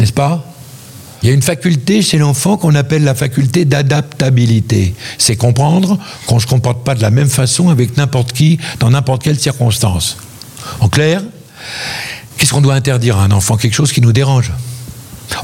n'est-ce 0.00 0.12
pas? 0.12 0.44
Il 1.22 1.28
y 1.28 1.32
a 1.32 1.34
une 1.34 1.42
faculté 1.42 2.00
chez 2.00 2.16
l'enfant 2.16 2.56
qu'on 2.56 2.74
appelle 2.74 3.04
la 3.04 3.14
faculté 3.14 3.66
d'adaptabilité. 3.66 4.94
C'est 5.18 5.36
comprendre 5.36 5.98
qu'on 6.26 6.36
ne 6.36 6.40
se 6.40 6.46
comporte 6.46 6.82
pas 6.82 6.94
de 6.94 7.02
la 7.02 7.10
même 7.10 7.28
façon 7.28 7.68
avec 7.68 7.98
n'importe 7.98 8.32
qui, 8.32 8.58
dans 8.78 8.90
n'importe 8.90 9.22
quelle 9.22 9.38
circonstance. 9.38 10.16
En 10.80 10.88
clair, 10.88 11.22
qu'est-ce 12.38 12.52
qu'on 12.52 12.62
doit 12.62 12.74
interdire 12.74 13.18
à 13.18 13.24
un 13.24 13.30
enfant? 13.32 13.58
Quelque 13.58 13.74
chose 13.74 13.92
qui 13.92 14.00
nous 14.00 14.12
dérange. 14.12 14.50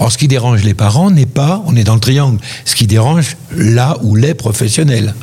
Or, 0.01 0.11
ce 0.11 0.16
qui 0.16 0.29
dérange 0.29 0.64
les 0.64 0.75
parents 0.75 1.11
n'est 1.11 1.27
pas, 1.27 1.62
on 1.66 1.77
est 1.77 1.85
dans 1.85 1.95
le 1.95 2.01
triangle, 2.01 2.40
ce 2.64 2.75
qui 2.75 2.87
dérange 2.87 3.37
là 3.55 3.99
où 4.03 4.16
les 4.16 4.35
professionnels. 4.35 5.14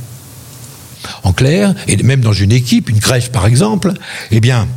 En 1.24 1.34
clair, 1.34 1.74
et 1.88 1.98
même 1.98 2.22
dans 2.22 2.32
une 2.32 2.52
équipe, 2.52 2.90
une 2.90 3.00
crèche 3.00 3.30
par 3.30 3.48
exemple, 3.48 3.92
eh 4.32 4.40
bien, 4.40 4.68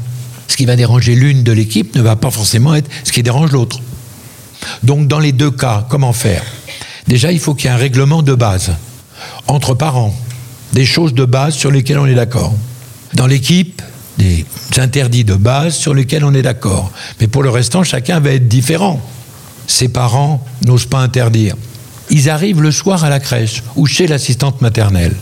ce 0.49 0.57
qui 0.57 0.65
va 0.65 0.75
déranger 0.75 1.15
l'une 1.15 1.43
de 1.43 1.53
l'équipe 1.53 1.95
ne 1.95 2.03
va 2.03 2.17
pas 2.17 2.31
forcément 2.31 2.75
être 2.75 2.91
ce 3.05 3.13
qui 3.13 3.23
dérange 3.23 3.53
l'autre. 3.53 3.81
Donc 4.83 5.09
dans 5.09 5.19
les 5.19 5.33
deux 5.33 5.51
cas, 5.51 5.87
comment 5.89 6.13
faire? 6.13 6.43
Déjà, 7.07 7.33
il 7.33 7.39
faut 7.39 7.55
qu'il 7.55 7.67
y 7.67 7.73
ait 7.73 7.77
un 7.77 7.79
règlement 7.79 8.23
de 8.23 8.35
base 8.35 8.73
entre 9.47 9.75
parents, 9.75 10.15
des 10.73 10.85
choses 10.85 11.15
de 11.15 11.25
base 11.25 11.55
sur 11.55 11.71
lesquelles 11.71 11.99
on 11.99 12.07
est 12.07 12.15
d'accord. 12.15 12.55
Dans 13.15 13.27
l'équipe, 13.27 13.81
des 14.19 14.45
interdits 14.79 15.25
de 15.25 15.35
base 15.35 15.75
sur 15.75 15.95
lesquels 15.95 16.25
on 16.25 16.35
est 16.35 16.43
d'accord. 16.43 16.91
Mais 17.21 17.29
pour 17.29 17.43
le 17.43 17.51
restant, 17.51 17.85
chacun 17.85 18.21
va 18.21 18.31
être 18.31 18.49
différent. 18.49 19.01
Ses 19.67 19.89
parents 19.89 20.45
n'osent 20.65 20.87
pas 20.87 21.01
interdire. 21.01 21.55
Ils 22.11 22.31
arrivent 22.31 22.63
le 22.63 22.71
soir 22.71 23.05
à 23.05 23.11
la 23.11 23.21
crèche 23.21 23.63
ou 23.75 23.87
chez 23.87 24.07
l'assistante 24.07 24.61
maternelle. 24.61 25.15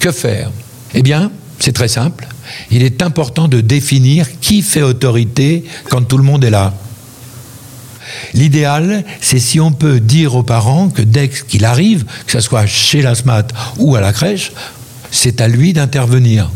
Que 0.00 0.12
faire? 0.12 0.50
Eh 0.94 1.02
bien, 1.02 1.30
c'est 1.58 1.72
très 1.72 1.88
simple. 1.88 2.26
Il 2.70 2.82
est 2.82 3.02
important 3.02 3.48
de 3.48 3.60
définir 3.60 4.40
qui 4.40 4.62
fait 4.62 4.82
autorité 4.82 5.64
quand 5.88 6.02
tout 6.02 6.18
le 6.18 6.24
monde 6.24 6.44
est 6.44 6.50
là. 6.50 6.74
L'idéal, 8.32 9.04
c'est 9.20 9.38
si 9.38 9.60
on 9.60 9.72
peut 9.72 10.00
dire 10.00 10.34
aux 10.34 10.42
parents 10.42 10.88
que 10.88 11.02
dès 11.02 11.28
qu'il 11.28 11.64
arrive, 11.64 12.04
que 12.26 12.32
ce 12.32 12.40
soit 12.40 12.66
chez 12.66 13.02
l'asmat 13.02 13.46
ou 13.78 13.96
à 13.96 14.00
la 14.00 14.12
crèche, 14.12 14.52
c'est 15.10 15.40
à 15.40 15.48
lui 15.48 15.72
d'intervenir. 15.72 16.50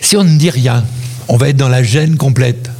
Si 0.00 0.16
on 0.16 0.24
ne 0.24 0.38
dit 0.38 0.50
rien, 0.50 0.84
on 1.28 1.36
va 1.36 1.48
être 1.48 1.56
dans 1.56 1.68
la 1.68 1.82
gêne 1.82 2.16
complète. 2.16 2.70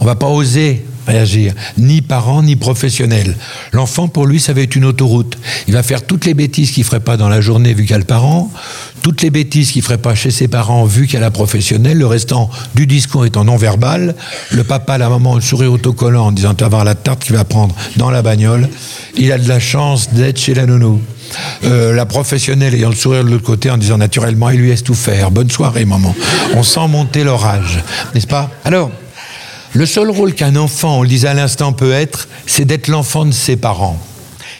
On 0.00 0.04
va 0.04 0.14
pas 0.14 0.28
oser 0.28 0.84
réagir, 1.06 1.54
ni 1.78 2.00
parents, 2.00 2.42
ni 2.42 2.56
professionnels. 2.56 3.36
L'enfant, 3.72 4.08
pour 4.08 4.26
lui, 4.26 4.38
ça 4.38 4.52
va 4.52 4.60
être 4.60 4.76
une 4.76 4.84
autoroute. 4.84 5.36
Il 5.66 5.74
va 5.74 5.82
faire 5.82 6.06
toutes 6.06 6.24
les 6.24 6.34
bêtises 6.34 6.70
qu'il 6.70 6.84
ferait 6.84 7.00
pas 7.00 7.16
dans 7.16 7.28
la 7.28 7.40
journée 7.40 7.74
vu 7.74 7.82
qu'il 7.82 7.90
y 7.90 7.94
a 7.94 7.98
le 7.98 8.04
parent, 8.04 8.50
toutes 9.02 9.22
les 9.22 9.30
bêtises 9.30 9.72
qu'il 9.72 9.82
ferait 9.82 9.98
pas 9.98 10.14
chez 10.14 10.30
ses 10.30 10.48
parents 10.48 10.84
vu 10.84 11.06
qu'il 11.06 11.14
y 11.14 11.16
a 11.16 11.20
la 11.20 11.30
professionnelle, 11.30 11.98
le 11.98 12.06
restant 12.06 12.48
du 12.74 12.86
discours 12.86 13.26
étant 13.26 13.44
non 13.44 13.56
verbal. 13.56 14.14
Le 14.50 14.64
papa, 14.64 14.96
la 14.96 15.08
maman, 15.08 15.34
le 15.34 15.40
sourire 15.40 15.72
autocollant 15.72 16.26
en 16.26 16.32
disant 16.32 16.54
tu 16.54 16.60
vas 16.60 16.66
avoir 16.66 16.84
la 16.84 16.94
tarte 16.94 17.24
qu'il 17.24 17.34
va 17.34 17.44
prendre 17.44 17.74
dans 17.96 18.10
la 18.10 18.22
bagnole. 18.22 18.68
Il 19.16 19.32
a 19.32 19.38
de 19.38 19.48
la 19.48 19.60
chance 19.60 20.12
d'être 20.12 20.38
chez 20.38 20.54
la 20.54 20.66
nounou. 20.66 21.00
Euh, 21.64 21.94
la 21.94 22.06
professionnelle 22.06 22.74
ayant 22.74 22.90
le 22.90 22.94
sourire 22.94 23.24
de 23.24 23.30
l'autre 23.30 23.44
côté 23.44 23.70
en 23.70 23.78
disant 23.78 23.98
naturellement 23.98 24.50
il 24.50 24.60
lui 24.60 24.68
laisse 24.68 24.84
tout 24.84 24.94
faire. 24.94 25.30
Bonne 25.30 25.50
soirée 25.50 25.84
maman. 25.84 26.14
On 26.54 26.62
sent 26.62 26.86
monter 26.88 27.24
l'orage, 27.24 27.82
n'est-ce 28.14 28.26
pas? 28.26 28.50
Alors, 28.64 28.90
le 29.72 29.86
seul 29.86 30.10
rôle 30.10 30.34
qu'un 30.34 30.54
enfant, 30.56 30.98
on 30.98 31.02
le 31.02 31.08
disait 31.08 31.28
à 31.28 31.34
l'instant, 31.34 31.72
peut 31.72 31.92
être, 31.92 32.28
c'est 32.46 32.66
d'être 32.66 32.88
l'enfant 32.88 33.24
de 33.24 33.32
ses 33.32 33.56
parents. 33.56 33.98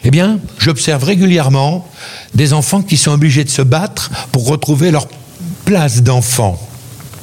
Eh 0.03 0.11
bien, 0.11 0.39
j'observe 0.59 1.03
régulièrement 1.03 1.87
des 2.33 2.53
enfants 2.53 2.81
qui 2.81 2.97
sont 2.97 3.11
obligés 3.11 3.43
de 3.43 3.49
se 3.49 3.61
battre 3.61 4.11
pour 4.31 4.47
retrouver 4.47 4.91
leur 4.91 5.07
place 5.65 6.03
d'enfant. 6.03 6.59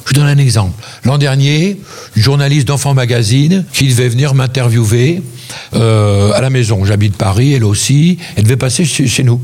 Je 0.07 0.13
donne 0.13 0.27
un 0.27 0.37
exemple. 0.39 0.73
L'an 1.05 1.17
dernier, 1.17 1.79
une 2.15 2.21
journaliste 2.21 2.67
d'Enfants 2.67 2.93
Magazine 2.93 3.65
qui 3.71 3.87
devait 3.87 4.09
venir 4.09 4.33
m'interviewer 4.33 5.21
euh, 5.73 6.33
à 6.33 6.41
la 6.41 6.49
maison. 6.49 6.83
J'habite 6.85 7.15
Paris, 7.15 7.53
elle 7.53 7.63
aussi. 7.63 8.17
Elle 8.35 8.43
devait 8.43 8.57
passer 8.57 8.83
chez 8.83 9.23
nous. 9.23 9.39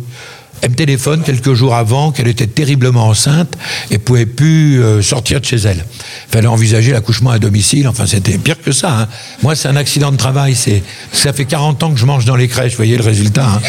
Elle 0.62 0.72
me 0.72 0.76
téléphone 0.76 1.22
quelques 1.24 1.54
jours 1.54 1.76
avant 1.76 2.12
qu'elle 2.12 2.28
était 2.28 2.48
terriblement 2.48 3.08
enceinte 3.08 3.58
et 3.92 3.98
pouvait 3.98 4.26
plus 4.26 4.82
euh, 4.82 5.02
sortir 5.02 5.40
de 5.40 5.46
chez 5.46 5.58
elle. 5.58 5.86
Fallait 6.30 6.48
envisager 6.48 6.92
l'accouchement 6.92 7.30
à 7.30 7.40
domicile. 7.40 7.88
Enfin, 7.88 8.06
c'était 8.06 8.38
pire 8.38 8.60
que 8.62 8.72
ça. 8.72 9.02
Hein. 9.02 9.08
Moi, 9.44 9.56
c'est 9.56 9.68
un 9.68 9.76
accident 9.76 10.12
de 10.12 10.18
travail. 10.18 10.56
C'est 10.56 10.82
ça 11.14 11.34
fait 11.34 11.46
40 11.46 11.84
ans 11.84 11.92
que 11.92 12.00
je 12.00 12.06
mange 12.06 12.26
dans 12.26 12.36
les 12.36 12.48
crèches. 12.48 12.72
Vous 12.72 12.78
voyez 12.78 12.98
le 12.98 13.04
résultat. 13.04 13.48
Hein. 13.48 13.62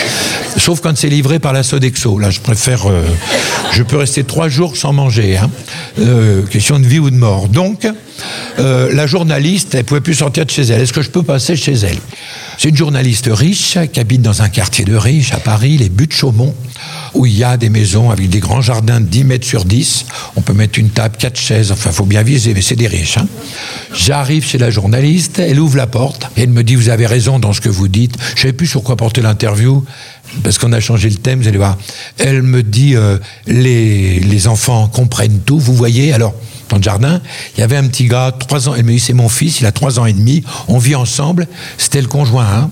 Sauf 0.56 0.80
quand 0.80 0.96
c'est 0.96 1.10
livré 1.10 1.38
par 1.38 1.52
la 1.52 1.62
Sodexo. 1.62 2.18
Là, 2.18 2.30
je 2.30 2.40
préfère. 2.40 2.90
Euh, 2.90 3.04
je 3.72 3.82
peux 3.82 3.96
rester 3.96 4.24
trois 4.24 4.48
jours 4.48 4.76
sans 4.76 4.92
manger. 4.92 5.36
Hein. 5.36 5.50
Euh, 5.98 6.42
question 6.42 6.80
de 6.80 6.86
vie 6.86 6.98
ou 6.98 7.10
de 7.10 7.16
mort. 7.16 7.48
Donc, 7.48 7.86
la 8.58 9.06
journaliste, 9.06 9.74
elle 9.74 9.84
pouvait 9.84 10.00
plus 10.00 10.14
sortir 10.14 10.44
de 10.44 10.50
chez 10.50 10.62
elle. 10.62 10.80
Est-ce 10.80 10.92
que 10.92 11.02
je 11.02 11.10
peux 11.10 11.22
passer 11.22 11.56
chez 11.56 11.74
elle? 11.74 11.98
C'est 12.58 12.70
une 12.70 12.76
journaliste 12.76 13.28
riche 13.30 13.78
qui 13.92 14.00
habite 14.00 14.20
dans 14.20 14.42
un 14.42 14.48
quartier 14.48 14.84
de 14.84 14.96
riches 14.96 15.32
à 15.32 15.38
Paris, 15.38 15.78
les 15.78 15.88
Buttes-Chaumont, 15.88 16.52
où 17.14 17.24
il 17.24 17.36
y 17.36 17.44
a 17.44 17.56
des 17.56 17.68
maisons 17.68 18.10
avec 18.10 18.28
des 18.28 18.40
grands 18.40 18.60
jardins 18.60 19.00
de 19.00 19.06
10 19.06 19.24
mètres 19.24 19.46
sur 19.46 19.64
10. 19.64 20.06
On 20.34 20.40
peut 20.40 20.54
mettre 20.54 20.78
une 20.78 20.90
table, 20.90 21.16
quatre 21.16 21.38
chaises, 21.38 21.70
enfin, 21.70 21.92
faut 21.92 22.04
bien 22.04 22.24
viser, 22.24 22.54
mais 22.54 22.60
c'est 22.60 22.74
des 22.74 22.88
riches. 22.88 23.18
Hein. 23.18 23.28
J'arrive 23.94 24.44
chez 24.44 24.58
la 24.58 24.70
journaliste, 24.70 25.38
elle 25.38 25.60
ouvre 25.60 25.76
la 25.76 25.86
porte, 25.86 26.26
et 26.36 26.42
elle 26.42 26.50
me 26.50 26.64
dit 26.64 26.74
Vous 26.74 26.88
avez 26.88 27.06
raison 27.06 27.38
dans 27.38 27.52
ce 27.52 27.60
que 27.60 27.68
vous 27.68 27.86
dites. 27.86 28.16
Je 28.30 28.32
ne 28.32 28.38
savais 28.38 28.52
plus 28.52 28.66
sur 28.66 28.82
quoi 28.82 28.96
porter 28.96 29.20
l'interview 29.20 29.84
parce 30.42 30.58
qu'on 30.58 30.72
a 30.72 30.80
changé 30.80 31.08
le 31.08 31.16
thème, 31.16 31.40
vous 31.40 31.48
allez 31.48 31.58
voir. 31.58 31.78
Elle 32.18 32.42
me 32.42 32.62
dit, 32.62 32.94
euh, 32.96 33.16
les, 33.46 34.20
les 34.20 34.46
enfants 34.46 34.88
comprennent 34.88 35.40
tout, 35.40 35.58
vous 35.58 35.74
voyez. 35.74 36.12
Alors, 36.12 36.34
dans 36.68 36.76
le 36.76 36.82
jardin, 36.82 37.20
il 37.56 37.60
y 37.60 37.62
avait 37.62 37.76
un 37.76 37.86
petit 37.86 38.06
gars, 38.06 38.32
trois 38.38 38.68
ans, 38.68 38.74
c'est 38.98 39.12
mon 39.12 39.28
fils, 39.28 39.60
il 39.60 39.66
a 39.66 39.72
trois 39.72 39.98
ans 39.98 40.06
et 40.06 40.12
demi, 40.12 40.42
on 40.68 40.78
vit 40.78 40.94
ensemble, 40.94 41.46
c'était 41.76 42.00
le 42.00 42.08
conjoint, 42.08 42.46
hein. 42.46 42.70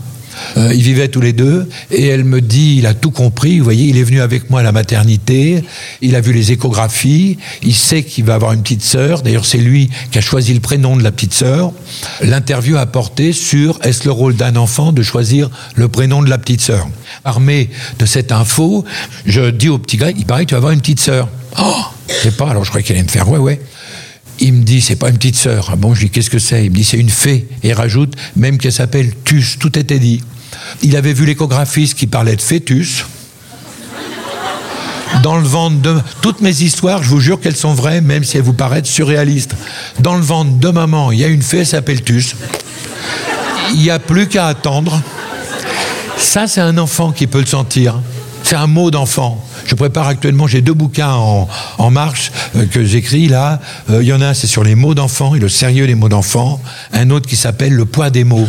Euh, 0.56 0.72
ils 0.74 0.82
vivaient 0.82 1.08
tous 1.08 1.20
les 1.20 1.32
deux 1.32 1.68
et 1.90 2.06
elle 2.06 2.24
me 2.24 2.40
dit, 2.40 2.76
il 2.78 2.86
a 2.86 2.94
tout 2.94 3.10
compris. 3.10 3.58
Vous 3.58 3.64
voyez, 3.64 3.86
il 3.86 3.96
est 3.96 4.02
venu 4.02 4.20
avec 4.20 4.50
moi 4.50 4.60
à 4.60 4.62
la 4.62 4.72
maternité. 4.72 5.62
Il 6.00 6.14
a 6.14 6.20
vu 6.20 6.32
les 6.32 6.52
échographies. 6.52 7.38
Il 7.62 7.74
sait 7.74 8.02
qu'il 8.02 8.24
va 8.24 8.34
avoir 8.34 8.52
une 8.52 8.62
petite 8.62 8.82
sœur. 8.82 9.22
D'ailleurs, 9.22 9.46
c'est 9.46 9.58
lui 9.58 9.90
qui 10.10 10.18
a 10.18 10.20
choisi 10.20 10.54
le 10.54 10.60
prénom 10.60 10.96
de 10.96 11.02
la 11.02 11.10
petite 11.10 11.34
sœur. 11.34 11.72
L'interview 12.22 12.76
a 12.76 12.86
porté 12.86 13.32
sur 13.32 13.78
est-ce 13.82 14.04
le 14.04 14.12
rôle 14.12 14.36
d'un 14.36 14.56
enfant 14.56 14.92
de 14.92 15.02
choisir 15.02 15.50
le 15.74 15.88
prénom 15.88 16.22
de 16.22 16.30
la 16.30 16.38
petite 16.38 16.60
sœur? 16.60 16.86
Armé 17.24 17.70
de 17.98 18.06
cette 18.06 18.32
info, 18.32 18.84
je 19.24 19.50
dis 19.50 19.68
au 19.68 19.78
petit 19.78 19.96
gars, 19.96 20.10
il 20.10 20.26
paraît 20.26 20.44
que 20.44 20.50
tu 20.50 20.54
vas 20.54 20.58
avoir 20.58 20.72
une 20.72 20.80
petite 20.80 21.00
sœur. 21.00 21.28
Oh, 21.58 21.82
je 22.08 22.14
sais 22.14 22.30
pas. 22.30 22.50
Alors 22.50 22.64
je 22.64 22.70
croyais 22.70 22.84
qu'elle 22.84 22.96
allait 22.96 23.06
me 23.06 23.10
faire 23.10 23.28
ouais 23.30 23.38
ouais. 23.38 23.60
Il 24.38 24.52
me 24.52 24.62
dit, 24.62 24.80
c'est 24.80 24.96
pas 24.96 25.08
une 25.08 25.16
petite 25.16 25.36
sœur. 25.36 25.70
Ah 25.72 25.76
bon, 25.76 25.94
je 25.94 26.02
dis, 26.02 26.10
qu'est-ce 26.10 26.30
que 26.30 26.38
c'est? 26.38 26.64
Il 26.64 26.70
me 26.70 26.76
dit, 26.76 26.84
c'est 26.84 26.98
une 26.98 27.10
fée. 27.10 27.48
Et 27.62 27.68
il 27.68 27.72
rajoute, 27.72 28.14
même 28.36 28.58
qu'elle 28.58 28.72
s'appelle 28.72 29.12
Tus. 29.24 29.58
Tout 29.58 29.78
était 29.78 29.98
dit. 29.98 30.22
Il 30.82 30.96
avait 30.96 31.12
vu 31.12 31.24
l'échographiste 31.24 31.94
qui 31.94 32.06
parlait 32.06 32.36
de 32.36 32.42
fœtus. 32.42 33.04
Dans 35.22 35.36
le 35.36 35.46
ventre 35.46 35.80
de... 35.80 35.96
Toutes 36.20 36.40
mes 36.40 36.62
histoires, 36.62 37.02
je 37.02 37.08
vous 37.08 37.20
jure 37.20 37.40
qu'elles 37.40 37.56
sont 37.56 37.72
vraies, 37.72 38.00
même 38.00 38.24
si 38.24 38.36
elles 38.36 38.42
vous 38.42 38.52
paraissent 38.52 38.86
surréalistes. 38.86 39.54
Dans 40.00 40.16
le 40.16 40.22
ventre 40.22 40.58
de 40.58 40.68
maman, 40.68 41.12
il 41.12 41.20
y 41.20 41.24
a 41.24 41.28
une 41.28 41.42
fée, 41.42 41.58
elle 41.58 41.66
s'appelle 41.66 42.02
Tus. 42.02 42.36
Il 43.72 43.80
n'y 43.80 43.90
a 43.90 43.98
plus 43.98 44.28
qu'à 44.28 44.48
attendre. 44.48 45.00
Ça, 46.18 46.46
c'est 46.46 46.60
un 46.60 46.76
enfant 46.76 47.12
qui 47.12 47.26
peut 47.26 47.40
le 47.40 47.46
sentir. 47.46 48.00
C'est 48.42 48.56
un 48.56 48.66
mot 48.66 48.90
d'enfant. 48.90 49.45
Je 49.66 49.74
prépare 49.74 50.06
actuellement, 50.06 50.46
j'ai 50.46 50.60
deux 50.60 50.74
bouquins 50.74 51.12
en, 51.12 51.90
marche 51.90 52.30
euh, 52.56 52.66
que 52.66 52.84
j'écris 52.84 53.28
là. 53.28 53.60
Euh, 53.90 54.02
il 54.02 54.08
y 54.08 54.12
en 54.12 54.20
a 54.20 54.28
un, 54.28 54.34
c'est 54.34 54.46
sur 54.46 54.62
les 54.62 54.74
mots 54.74 54.94
d'enfant 54.94 55.34
et 55.34 55.38
le 55.38 55.48
sérieux 55.48 55.86
des 55.86 55.94
mots 55.94 56.08
d'enfant. 56.08 56.60
Un 56.92 57.10
autre 57.10 57.28
qui 57.28 57.36
s'appelle 57.36 57.72
Le 57.72 57.84
poids 57.84 58.10
des 58.10 58.24
mots, 58.24 58.48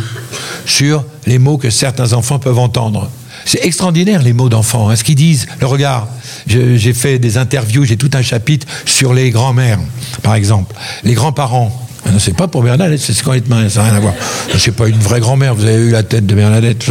sur 0.64 1.04
les 1.26 1.38
mots 1.38 1.58
que 1.58 1.70
certains 1.70 2.12
enfants 2.12 2.38
peuvent 2.38 2.58
entendre. 2.58 3.10
C'est 3.44 3.64
extraordinaire 3.64 4.22
les 4.22 4.32
mots 4.32 4.48
d'enfants, 4.48 4.90
hein, 4.90 4.96
ce 4.96 5.04
qu'ils 5.04 5.14
disent, 5.14 5.46
le 5.60 5.66
regard. 5.66 6.08
J'ai 6.46 6.92
fait 6.92 7.18
des 7.18 7.38
interviews, 7.38 7.84
j'ai 7.84 7.96
tout 7.96 8.10
un 8.14 8.22
chapitre 8.22 8.66
sur 8.84 9.14
les 9.14 9.30
grands-mères, 9.30 9.78
par 10.22 10.34
exemple, 10.34 10.74
les 11.04 11.14
grands-parents. 11.14 11.87
Ah 12.04 12.10
c'est 12.18 12.36
pas 12.36 12.48
pour 12.48 12.62
Bernadette, 12.62 13.00
c'est 13.00 13.20
complètement, 13.22 13.68
ça 13.68 13.82
n'a 13.82 13.88
rien 13.88 13.96
à 13.96 14.00
voir. 14.00 14.14
C'est 14.56 14.74
pas 14.74 14.88
une 14.88 14.98
vraie 14.98 15.20
grand-mère, 15.20 15.54
vous 15.54 15.64
avez 15.64 15.82
eu 15.82 15.90
la 15.90 16.02
tête 16.02 16.26
de 16.26 16.34
Bernadette, 16.34 16.84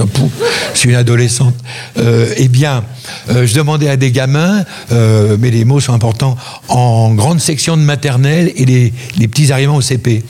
c'est 0.74 0.90
une 0.90 0.96
adolescente. 0.96 1.56
Euh, 1.98 2.34
eh 2.38 2.48
bien, 2.48 2.84
euh, 3.30 3.48
je 3.48 3.56
demandais 3.56 3.90
à 3.90 3.98
des 3.98 4.12
gamins, 4.12 4.64
euh, 4.92 5.38
mais 5.40 5.50
les 5.50 5.66
mots 5.66 5.80
sont 5.80 5.94
importants, 5.94 6.38
en 6.68 7.14
grande 7.14 7.40
section 7.40 7.78
de 7.78 7.82
maternelle 7.82 8.52
et 8.56 8.66
les, 8.66 9.28
petits 9.28 9.52
arrivants 9.52 9.76
au 9.76 9.82
CP, 9.82 10.24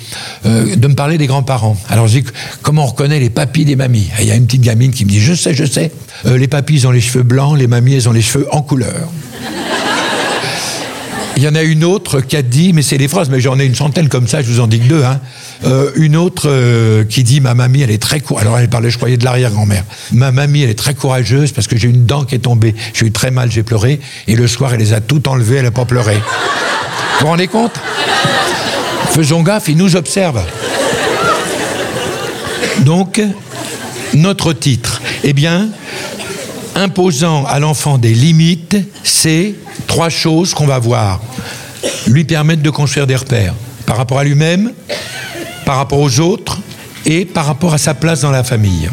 de 0.45 0.87
me 0.87 0.95
parler 0.95 1.17
des 1.17 1.27
grands-parents. 1.27 1.77
Alors 1.89 2.07
je 2.07 2.19
dis, 2.19 2.25
comment 2.61 2.83
on 2.83 2.87
reconnaît 2.87 3.19
les 3.19 3.29
papis 3.29 3.65
des 3.65 3.75
mamies? 3.75 4.09
Il 4.19 4.27
y 4.27 4.31
a 4.31 4.35
une 4.35 4.45
petite 4.45 4.61
gamine 4.61 4.91
qui 4.91 5.05
me 5.05 5.09
dit, 5.09 5.19
je 5.19 5.33
sais, 5.33 5.53
je 5.53 5.65
sais. 5.65 5.91
les 6.25 6.47
papis, 6.47 6.85
ont 6.85 6.91
les 6.91 7.01
cheveux 7.01 7.23
blancs, 7.23 7.57
les 7.57 7.67
mamies, 7.67 7.95
elles 7.95 8.09
ont 8.09 8.13
les 8.13 8.21
cheveux 8.21 8.47
en 8.51 8.61
couleur. 8.61 9.09
Il 11.37 11.43
y 11.43 11.47
en 11.47 11.53
a 11.53 11.61
une 11.61 11.83
autre 11.83 12.19
qui 12.19 12.35
a 12.35 12.41
dit, 12.41 12.73
mais 12.73 12.81
c'est 12.81 12.97
des 12.97 13.07
phrases, 13.07 13.29
mais 13.29 13.39
j'en 13.39 13.59
ai 13.59 13.65
une 13.65 13.75
centaine 13.75 14.09
comme 14.09 14.27
ça, 14.27 14.41
je 14.41 14.47
vous 14.47 14.59
en 14.59 14.65
dis 14.65 14.79
que 14.79 14.87
deux. 14.87 15.03
Hein. 15.03 15.19
Euh, 15.65 15.91
une 15.93 16.15
autre 16.15 16.49
euh, 16.49 17.03
qui 17.03 17.23
dit, 17.23 17.41
ma 17.41 17.53
mamie, 17.53 17.83
elle 17.83 17.91
est 17.91 18.01
très 18.01 18.21
courageuse. 18.21 18.47
Alors 18.47 18.57
elle 18.57 18.69
parlait, 18.69 18.89
je 18.89 18.97
croyais, 18.97 19.17
de 19.17 19.23
l'arrière-grand-mère. 19.23 19.83
Ma 20.13 20.31
mamie, 20.31 20.63
elle 20.63 20.71
est 20.71 20.73
très 20.73 20.95
courageuse 20.95 21.51
parce 21.51 21.67
que 21.67 21.77
j'ai 21.77 21.89
une 21.89 22.07
dent 22.07 22.23
qui 22.23 22.33
est 22.33 22.39
tombée. 22.39 22.73
J'ai 22.91 23.05
eu 23.05 23.11
très 23.11 23.29
mal, 23.29 23.51
j'ai 23.51 23.61
pleuré. 23.61 23.99
Et 24.27 24.35
le 24.35 24.47
soir, 24.47 24.73
elle 24.73 24.79
les 24.79 24.93
a 24.93 24.99
toutes 24.99 25.27
enlevées, 25.27 25.57
elle 25.57 25.65
n'a 25.65 25.71
pas 25.71 25.85
pleuré. 25.85 26.15
Vous 26.15 27.19
vous 27.19 27.27
rendez 27.27 27.47
compte? 27.47 27.79
Faisons 29.11 29.43
gaffe, 29.43 29.67
ils 29.67 29.77
nous 29.77 29.95
observent. 29.95 30.43
Donc, 32.79 33.21
notre 34.15 34.53
titre, 34.53 35.03
eh 35.23 35.33
bien, 35.33 35.69
imposant 36.77 37.45
à 37.45 37.59
l'enfant 37.59 37.97
des 37.97 38.13
limites, 38.13 38.77
c'est 39.03 39.55
trois 39.87 40.09
choses 40.09 40.53
qu'on 40.53 40.67
va 40.67 40.79
voir. 40.79 41.19
Lui 42.07 42.23
permettre 42.23 42.61
de 42.61 42.69
construire 42.69 43.07
des 43.07 43.15
repères 43.15 43.53
par 43.85 43.97
rapport 43.97 44.19
à 44.19 44.23
lui-même, 44.23 44.71
par 45.65 45.77
rapport 45.77 45.99
aux 45.99 46.19
autres 46.19 46.59
et 47.05 47.25
par 47.25 47.45
rapport 47.45 47.73
à 47.73 47.77
sa 47.77 47.93
place 47.93 48.21
dans 48.21 48.31
la 48.31 48.43
famille. 48.43 48.89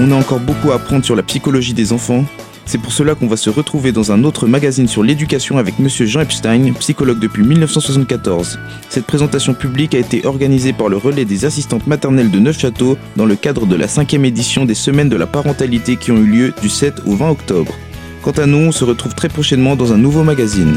On 0.00 0.12
a 0.12 0.14
encore 0.14 0.40
beaucoup 0.40 0.70
à 0.70 0.76
apprendre 0.76 1.04
sur 1.04 1.16
la 1.16 1.22
psychologie 1.22 1.74
des 1.74 1.92
enfants. 1.92 2.24
C'est 2.68 2.76
pour 2.76 2.92
cela 2.92 3.14
qu'on 3.14 3.28
va 3.28 3.38
se 3.38 3.48
retrouver 3.48 3.92
dans 3.92 4.12
un 4.12 4.24
autre 4.24 4.46
magazine 4.46 4.88
sur 4.88 5.02
l'éducation 5.02 5.56
avec 5.56 5.78
Monsieur 5.78 6.04
Jean 6.04 6.20
Epstein, 6.20 6.74
psychologue 6.74 7.18
depuis 7.18 7.42
1974. 7.42 8.58
Cette 8.90 9.06
présentation 9.06 9.54
publique 9.54 9.94
a 9.94 9.98
été 9.98 10.26
organisée 10.26 10.74
par 10.74 10.90
le 10.90 10.98
relais 10.98 11.24
des 11.24 11.46
assistantes 11.46 11.86
maternelles 11.86 12.30
de 12.30 12.38
Neufchâteau 12.38 12.98
dans 13.16 13.24
le 13.24 13.36
cadre 13.36 13.64
de 13.64 13.74
la 13.74 13.88
cinquième 13.88 14.26
édition 14.26 14.66
des 14.66 14.74
Semaines 14.74 15.08
de 15.08 15.16
la 15.16 15.26
parentalité 15.26 15.96
qui 15.96 16.12
ont 16.12 16.18
eu 16.18 16.26
lieu 16.26 16.54
du 16.60 16.68
7 16.68 17.04
au 17.06 17.16
20 17.16 17.30
octobre. 17.30 17.72
Quant 18.20 18.32
à 18.32 18.44
nous, 18.44 18.58
on 18.58 18.72
se 18.72 18.84
retrouve 18.84 19.14
très 19.14 19.30
prochainement 19.30 19.74
dans 19.74 19.94
un 19.94 19.98
nouveau 19.98 20.22
magazine. 20.22 20.76